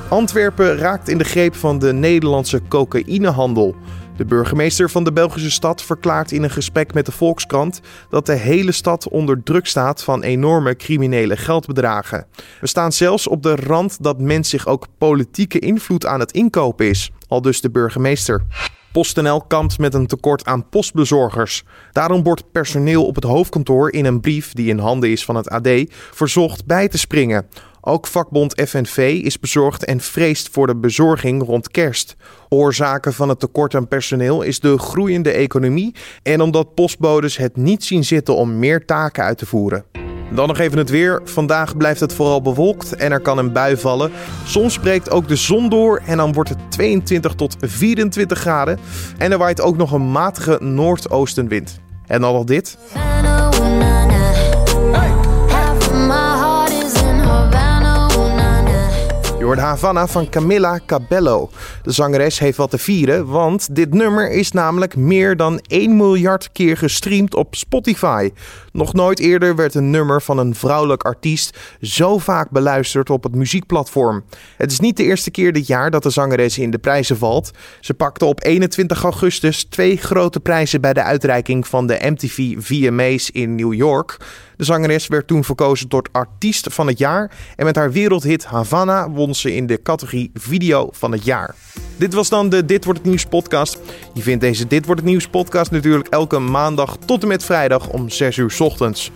Antwerpen 0.10 0.78
raakt 0.78 1.10
in 1.10 1.18
de 1.18 1.24
greep 1.24 1.56
van 1.56 1.80
de 1.80 1.94
Nederlandse 1.94 2.62
cocaïnehandel. 2.68 3.76
De 4.18 4.26
burgemeester 4.26 4.90
van 4.90 5.04
de 5.04 5.14
Belgische 5.14 5.52
stad 5.52 5.84
verklaart 5.84 6.32
in 6.32 6.44
een 6.44 6.50
gesprek 6.50 6.94
met 6.94 7.06
de 7.06 7.12
Volkskrant 7.12 7.82
dat 8.10 8.26
de 8.26 8.34
hele 8.34 8.72
stad 8.72 9.08
onder 9.10 9.44
druk 9.44 9.68
staat 9.68 10.04
van 10.04 10.24
enorme 10.24 10.76
criminele 10.76 11.38
geldbedragen. 11.38 12.26
We 12.62 12.68
staan 12.68 12.92
zelfs 12.92 13.28
op 13.28 13.44
de 13.44 13.56
rand 13.56 14.04
dat 14.04 14.20
men 14.20 14.44
zich 14.44 14.68
ook 14.68 14.88
politieke 14.98 15.60
invloed 15.60 16.06
aan 16.06 16.20
het 16.20 16.32
inkopen 16.32 16.90
is, 16.90 17.12
al 17.28 17.42
dus 17.42 17.62
de 17.62 17.70
burgemeester. 17.70 18.44
PostNL 18.92 19.42
kampt 19.42 19.80
met 19.80 19.94
een 19.94 20.08
tekort 20.08 20.46
aan 20.46 20.70
postbezorgers. 20.70 21.64
Daarom 21.92 22.24
wordt 22.24 22.52
personeel 22.52 23.06
op 23.06 23.16
het 23.16 23.24
hoofdkantoor 23.24 23.92
in 23.92 24.06
een 24.06 24.22
brief 24.22 24.54
die 24.54 24.70
in 24.70 24.80
handen 24.80 25.12
is 25.12 25.26
van 25.26 25.36
het 25.36 25.50
AD 25.50 25.70
verzocht 26.12 26.66
bij 26.66 26.88
te 26.88 26.98
springen. 26.98 27.46
Ook 27.86 28.08
vakbond 28.08 28.62
FNV 28.68 29.22
is 29.24 29.40
bezorgd 29.40 29.86
en 29.86 30.00
vreest 30.00 30.50
voor 30.52 30.68
de 30.68 30.76
bezorging 30.76 31.44
rond 31.44 31.72
kerst. 31.72 32.16
Oorzaken 32.50 33.14
van 33.14 33.30
het 33.30 33.40
tekort 33.40 33.76
aan 33.76 33.88
personeel 33.88 34.42
is 34.42 34.60
de 34.60 34.78
groeiende 34.78 35.32
economie 35.32 35.96
en 36.22 36.42
omdat 36.42 36.74
postbodes 36.74 37.38
het 37.38 37.58
niet 37.58 37.84
zien 37.84 38.04
zitten 38.04 38.36
om 38.36 38.60
meer 38.60 38.86
taken 38.86 39.24
uit 39.24 39.38
te 39.38 39.46
voeren. 39.46 39.86
Dan 40.34 40.48
nog 40.48 40.60
even 40.60 40.78
het 40.78 40.90
weer. 40.90 41.22
Vandaag 41.24 41.78
blijft 41.78 42.00
het 42.00 42.14
vooral 42.14 42.42
bewolkt 42.42 42.96
en 42.96 43.12
er 43.12 43.22
kan 43.22 43.38
een 43.38 43.52
bui 43.52 43.78
vallen. 43.78 44.12
Soms 44.46 44.80
breekt 44.80 45.12
ook 45.12 45.28
de 45.28 45.36
zon 45.36 45.70
door 45.70 46.02
en 46.06 46.18
dan 46.18 46.34
wordt 46.34 46.50
het 46.50 46.60
22 46.70 47.34
tot 47.34 47.56
24 47.60 48.40
graden. 48.40 48.80
En 49.18 49.32
er 49.32 49.38
waait 49.38 49.62
ook 49.62 49.78
nog 49.78 49.92
een 49.92 50.12
matige 50.12 50.58
noordoostenwind. 50.62 51.80
En 52.08 52.22
dan 52.22 52.34
nog 52.34 52.44
dit. 52.44 52.78
Havana 59.58 60.08
van 60.08 60.30
Camilla 60.30 60.80
Cabello. 60.86 61.50
De 61.84 61.92
zangeres 61.92 62.40
heeft 62.40 62.58
wat 62.58 62.70
te 62.70 62.78
vieren, 62.78 63.26
want 63.26 63.76
dit 63.76 63.94
nummer 63.94 64.32
is 64.32 64.52
namelijk 64.52 64.96
meer 64.96 65.38
dan 65.38 65.60
1 65.68 65.98
miljard 65.98 66.52
keer 66.52 66.78
gestreamd 66.78 67.36
op 67.36 67.56
Spotify. 67.56 68.32
Nog 68.72 68.94
nooit 68.94 69.20
eerder 69.20 69.56
werd 69.56 69.76
een 69.76 69.90
nummer 69.90 70.22
van 70.22 70.38
een 70.38 70.56
vrouwelijk 70.56 71.04
artiest 71.04 71.58
zo 71.82 72.18
vaak 72.18 72.50
beluisterd 72.50 73.10
op 73.10 73.24
het 73.24 73.36
muziekplatform. 73.36 74.24
Het 74.58 74.72
is 74.72 74.80
niet 74.80 74.98
de 74.98 75.04
eerste 75.04 75.32
keer 75.32 75.54
dit 75.54 75.68
jaar 75.68 75.92
dat 75.92 76.04
de 76.04 76.10
zangeres 76.10 76.58
in 76.58 76.72
de 76.72 76.78
prijzen 76.78 77.18
valt. 77.18 77.52
Ze 77.80 77.94
pakte 77.94 78.26
op 78.26 78.44
21 78.44 79.04
augustus 79.04 79.64
twee 79.64 79.98
grote 79.98 80.40
prijzen 80.40 80.82
bij 80.82 80.94
de 80.94 81.04
uitreiking 81.04 81.68
van 81.68 81.88
de 81.88 82.00
MTV 82.02 82.54
VMA's 82.58 83.30
in 83.30 83.56
New 83.56 83.74
York. 83.74 84.18
De 84.58 84.64
zangeres 84.64 85.08
werd 85.08 85.28
toen 85.28 85.44
verkozen 85.44 85.88
tot 85.88 86.10
artiest 86.12 86.74
van 86.74 86.88
het 86.88 86.98
jaar 86.98 87.32
en 87.56 87.66
met 87.66 87.76
haar 87.76 87.92
wereldhit 87.92 88.46
Havana 88.46 89.10
won 89.10 89.36
ze 89.36 89.56
in 89.56 89.68
de 89.68 89.82
categorie 89.82 90.32
video 90.34 90.90
van 90.92 91.12
het 91.12 91.26
jaar. 91.26 91.56
Dit 91.98 92.14
was 92.14 92.30
dan 92.30 92.50
de 92.50 92.66
Dit 92.66 92.84
wordt 92.86 93.00
het 93.00 93.08
nieuws 93.08 93.26
podcast. 93.26 93.80
Je 94.14 94.22
vindt 94.22 94.42
deze 94.42 94.68
Dit 94.68 94.86
wordt 94.86 95.02
het 95.02 95.10
nieuws 95.10 95.28
podcast 95.28 95.72
natuurlijk 95.72 96.08
elke 96.08 96.40
maandag 96.40 96.98
tot 97.06 97.22
en 97.22 97.28
met 97.28 97.44
vrijdag 97.44 97.90
om 97.90 98.10
6 98.10 98.38
uur 98.38 98.56
ochtends. 98.60 99.12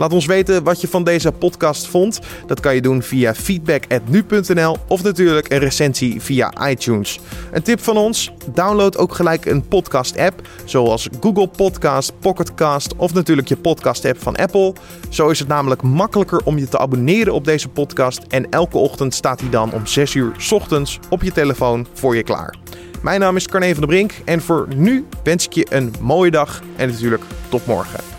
Laat 0.00 0.12
ons 0.12 0.26
weten 0.26 0.62
wat 0.62 0.80
je 0.80 0.88
van 0.88 1.04
deze 1.04 1.32
podcast 1.32 1.86
vond. 1.86 2.20
Dat 2.46 2.60
kan 2.60 2.74
je 2.74 2.80
doen 2.80 3.02
via 3.02 3.34
feedback.nu.nl 3.34 4.76
of 4.88 5.02
natuurlijk 5.02 5.52
een 5.52 5.58
recensie 5.58 6.20
via 6.20 6.68
iTunes. 6.68 7.20
Een 7.52 7.62
tip 7.62 7.80
van 7.80 7.96
ons: 7.96 8.32
download 8.52 8.96
ook 8.96 9.14
gelijk 9.14 9.46
een 9.46 9.68
podcast-app, 9.68 10.48
zoals 10.64 11.08
Google 11.20 11.48
Podcast, 11.48 12.12
Pocketcast 12.18 12.96
of 12.96 13.14
natuurlijk 13.14 13.48
je 13.48 13.56
podcast-app 13.56 14.22
van 14.22 14.36
Apple. 14.36 14.72
Zo 15.08 15.28
is 15.28 15.38
het 15.38 15.48
namelijk 15.48 15.82
makkelijker 15.82 16.40
om 16.44 16.58
je 16.58 16.68
te 16.68 16.78
abonneren 16.78 17.32
op 17.32 17.44
deze 17.44 17.68
podcast 17.68 18.22
en 18.28 18.50
elke 18.50 18.78
ochtend 18.78 19.14
staat 19.14 19.40
hij 19.40 19.50
dan 19.50 19.72
om 19.72 19.86
6 19.86 20.14
uur 20.14 20.32
ochtends 20.50 20.98
op 21.08 21.22
je 21.22 21.32
telefoon 21.32 21.86
voor 21.92 22.16
je 22.16 22.22
klaar. 22.22 22.56
Mijn 23.02 23.20
naam 23.20 23.36
is 23.36 23.48
Carne 23.48 23.70
van 23.70 23.80
der 23.80 23.88
Brink 23.88 24.12
en 24.24 24.40
voor 24.40 24.68
nu 24.76 25.06
wens 25.22 25.46
ik 25.46 25.52
je 25.52 25.66
een 25.70 25.94
mooie 26.00 26.30
dag 26.30 26.62
en 26.76 26.88
natuurlijk 26.88 27.22
tot 27.48 27.66
morgen. 27.66 28.09